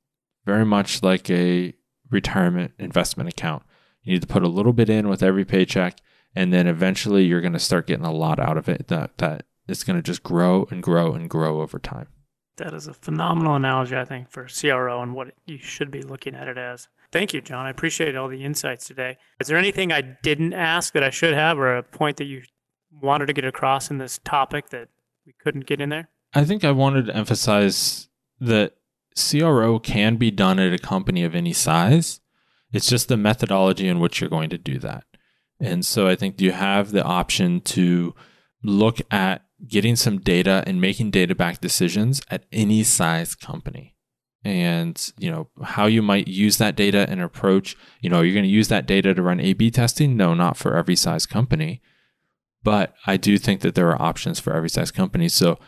very 0.46 0.66
much 0.66 1.04
like 1.04 1.30
a 1.30 1.74
retirement 2.10 2.74
investment 2.80 3.30
account. 3.30 3.64
You 4.02 4.14
need 4.14 4.22
to 4.22 4.28
put 4.28 4.44
a 4.44 4.48
little 4.48 4.74
bit 4.74 4.90
in 4.90 5.08
with 5.08 5.22
every 5.22 5.46
paycheck, 5.46 6.00
and 6.36 6.52
then 6.52 6.66
eventually 6.66 7.26
you're 7.26 7.42
going 7.42 7.54
to 7.54 7.60
start 7.60 7.86
getting 7.86 8.06
a 8.06 8.12
lot 8.12 8.40
out 8.40 8.58
of 8.58 8.68
it. 8.68 8.88
That 8.88 9.20
that 9.20 9.46
it's 9.68 9.84
going 9.84 9.98
to 9.98 10.02
just 10.02 10.24
grow 10.24 10.68
and 10.72 10.82
grow 10.82 11.14
and 11.14 11.30
grow 11.30 11.62
over 11.62 11.78
time. 11.78 12.08
That 12.58 12.74
is 12.74 12.88
a 12.88 12.94
phenomenal 12.94 13.56
analogy, 13.56 13.96
I 13.96 14.06
think, 14.06 14.30
for 14.30 14.48
CRO 14.48 15.02
and 15.02 15.14
what 15.14 15.34
you 15.46 15.60
should 15.60 15.92
be 15.92 16.02
looking 16.02 16.34
at 16.34 16.48
it 16.48 16.58
as. 16.58 16.88
Thank 17.12 17.34
you, 17.34 17.42
John. 17.42 17.66
I 17.66 17.70
appreciate 17.70 18.16
all 18.16 18.30
the 18.30 18.44
insights 18.44 18.88
today. 18.88 19.18
Is 19.40 19.48
there 19.48 19.58
anything 19.58 19.92
I 19.92 20.02
didn't 20.02 20.54
ask 20.54 20.94
that 20.94 21.04
I 21.04 21.10
should 21.10 21.34
have, 21.34 21.60
or 21.60 21.76
a 21.76 21.84
point 21.84 22.18
that 22.18 22.26
you 22.26 22.44
wanted 22.92 23.26
to 23.26 23.34
get 23.34 23.46
across 23.46 23.92
in 23.92 23.98
this 23.98 24.20
topic 24.24 24.70
that 24.70 24.88
we 25.26 25.34
couldn't 25.44 25.66
get 25.66 25.82
in 25.82 25.90
there? 25.90 26.10
I 26.34 26.46
think 26.46 26.64
I 26.64 26.72
wanted 26.72 27.08
to 27.08 27.16
emphasize 27.16 28.08
that 28.40 28.76
CRO 29.16 29.80
can 29.80 30.16
be 30.16 30.32
done 30.32 30.60
at 30.60 30.74
a 30.74 30.78
company 30.78 31.24
of 31.24 31.36
any 31.36 31.52
size. 31.52 32.22
It's 32.72 32.88
just 32.88 33.10
the 33.10 33.18
methodology 33.18 33.90
in 33.90 34.00
which 34.00 34.22
you're 34.22 34.30
going 34.30 34.50
to 34.50 34.58
do 34.58 34.80
that. 34.80 35.04
And 35.60 35.86
so 35.86 36.08
I 36.08 36.16
think 36.16 36.40
you 36.40 36.54
have 36.54 36.92
the 36.92 37.04
option 37.04 37.60
to 37.62 38.16
look 38.64 39.00
at 39.12 39.44
getting 39.68 39.96
some 39.96 40.20
data 40.20 40.64
and 40.66 40.80
making 40.80 41.12
data 41.12 41.36
backed 41.36 41.62
decisions 41.62 42.22
at 42.32 42.46
any 42.52 42.84
size 42.84 43.36
company. 43.36 43.96
And, 44.44 45.00
you 45.20 45.30
know, 45.30 45.50
how 45.62 45.86
you 45.86 46.02
might 46.02 46.28
use 46.28 46.58
that 46.58 46.76
data 46.76 47.06
and 47.08 47.22
approach, 47.22 47.78
you 48.00 48.10
know, 48.10 48.22
you're 48.22 48.34
going 48.34 48.44
to 48.44 48.50
use 48.50 48.70
that 48.70 48.88
data 48.88 49.14
to 49.14 49.22
run 49.22 49.40
A 49.40 49.54
B 49.54 49.70
testing? 49.70 50.18
No, 50.18 50.34
not 50.34 50.58
for 50.58 50.76
every 50.76 50.96
size 50.96 51.28
company. 51.28 51.80
But 52.64 52.96
I 53.06 53.18
do 53.18 53.38
think 53.38 53.62
that 53.62 53.76
there 53.76 53.90
are 53.90 54.02
options 54.02 54.40
for 54.40 54.54
every 54.54 54.70
size 54.70 54.90
company. 54.90 55.30
So 55.30 55.60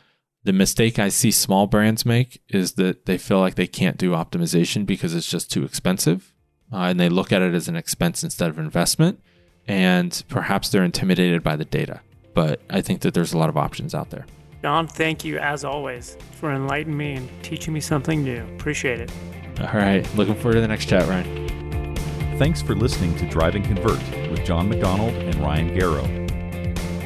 the 0.44 0.54
mistake 0.54 0.98
I 0.98 1.10
see 1.10 1.30
small 1.30 1.68
brands 1.68 2.04
make 2.04 2.42
is 2.50 2.74
that 2.74 3.06
they 3.06 3.18
feel 3.20 3.40
like 3.40 3.56
they 3.56 3.68
can't 3.68 3.98
do 3.98 4.12
optimization 4.12 4.88
because 4.88 5.14
it's 5.14 5.30
just 5.30 5.52
too 5.52 5.64
expensive. 5.64 6.34
Uh, 6.72 6.86
and 6.90 7.00
they 7.00 7.10
look 7.10 7.32
at 7.32 7.44
it 7.44 7.54
as 7.54 7.68
an 7.68 7.76
expense 7.76 8.24
instead 8.24 8.50
of 8.50 8.58
investment. 8.58 9.20
And 9.68 10.24
perhaps 10.30 10.70
they're 10.70 10.84
intimidated 10.84 11.44
by 11.44 11.56
the 11.56 11.66
data. 11.66 12.02
But 12.34 12.62
I 12.72 12.82
think 12.82 13.02
that 13.02 13.14
there's 13.14 13.34
a 13.34 13.38
lot 13.38 13.50
of 13.50 13.58
options 13.58 13.94
out 13.94 14.10
there. 14.10 14.26
John, 14.64 14.88
thank 14.88 15.24
you 15.26 15.38
as 15.40 15.66
always 15.66 16.16
for 16.40 16.54
enlightening 16.54 16.96
me 16.96 17.16
and 17.16 17.44
teaching 17.44 17.74
me 17.74 17.82
something 17.82 18.24
new. 18.24 18.46
Appreciate 18.56 19.02
it. 19.02 19.12
All 19.60 19.68
right. 19.74 20.08
Looking 20.16 20.36
forward 20.36 20.54
to 20.54 20.62
the 20.62 20.70
next 20.70 20.86
chat, 20.86 21.06
Ryan. 21.06 21.98
Thanks 22.38 22.62
for 22.62 22.74
listening 22.74 23.14
to 23.18 23.28
Drive 23.28 23.56
and 23.56 23.66
Convert 23.66 24.00
with 24.32 24.46
John 24.46 24.70
McDonald 24.70 25.16
and 25.16 25.36
Ryan 25.36 25.78
Garrow. 25.78 26.08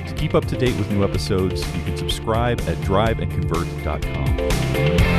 To 0.08 0.13
keep 0.13 0.36
up 0.36 0.46
to 0.46 0.56
date 0.56 0.78
with 0.78 0.91
new 0.91 1.04
episodes, 1.04 1.65
you 1.76 1.82
can 1.82 1.98
subscribe 1.98 2.62
at 2.62 2.78
driveandconvert.com. 2.78 5.16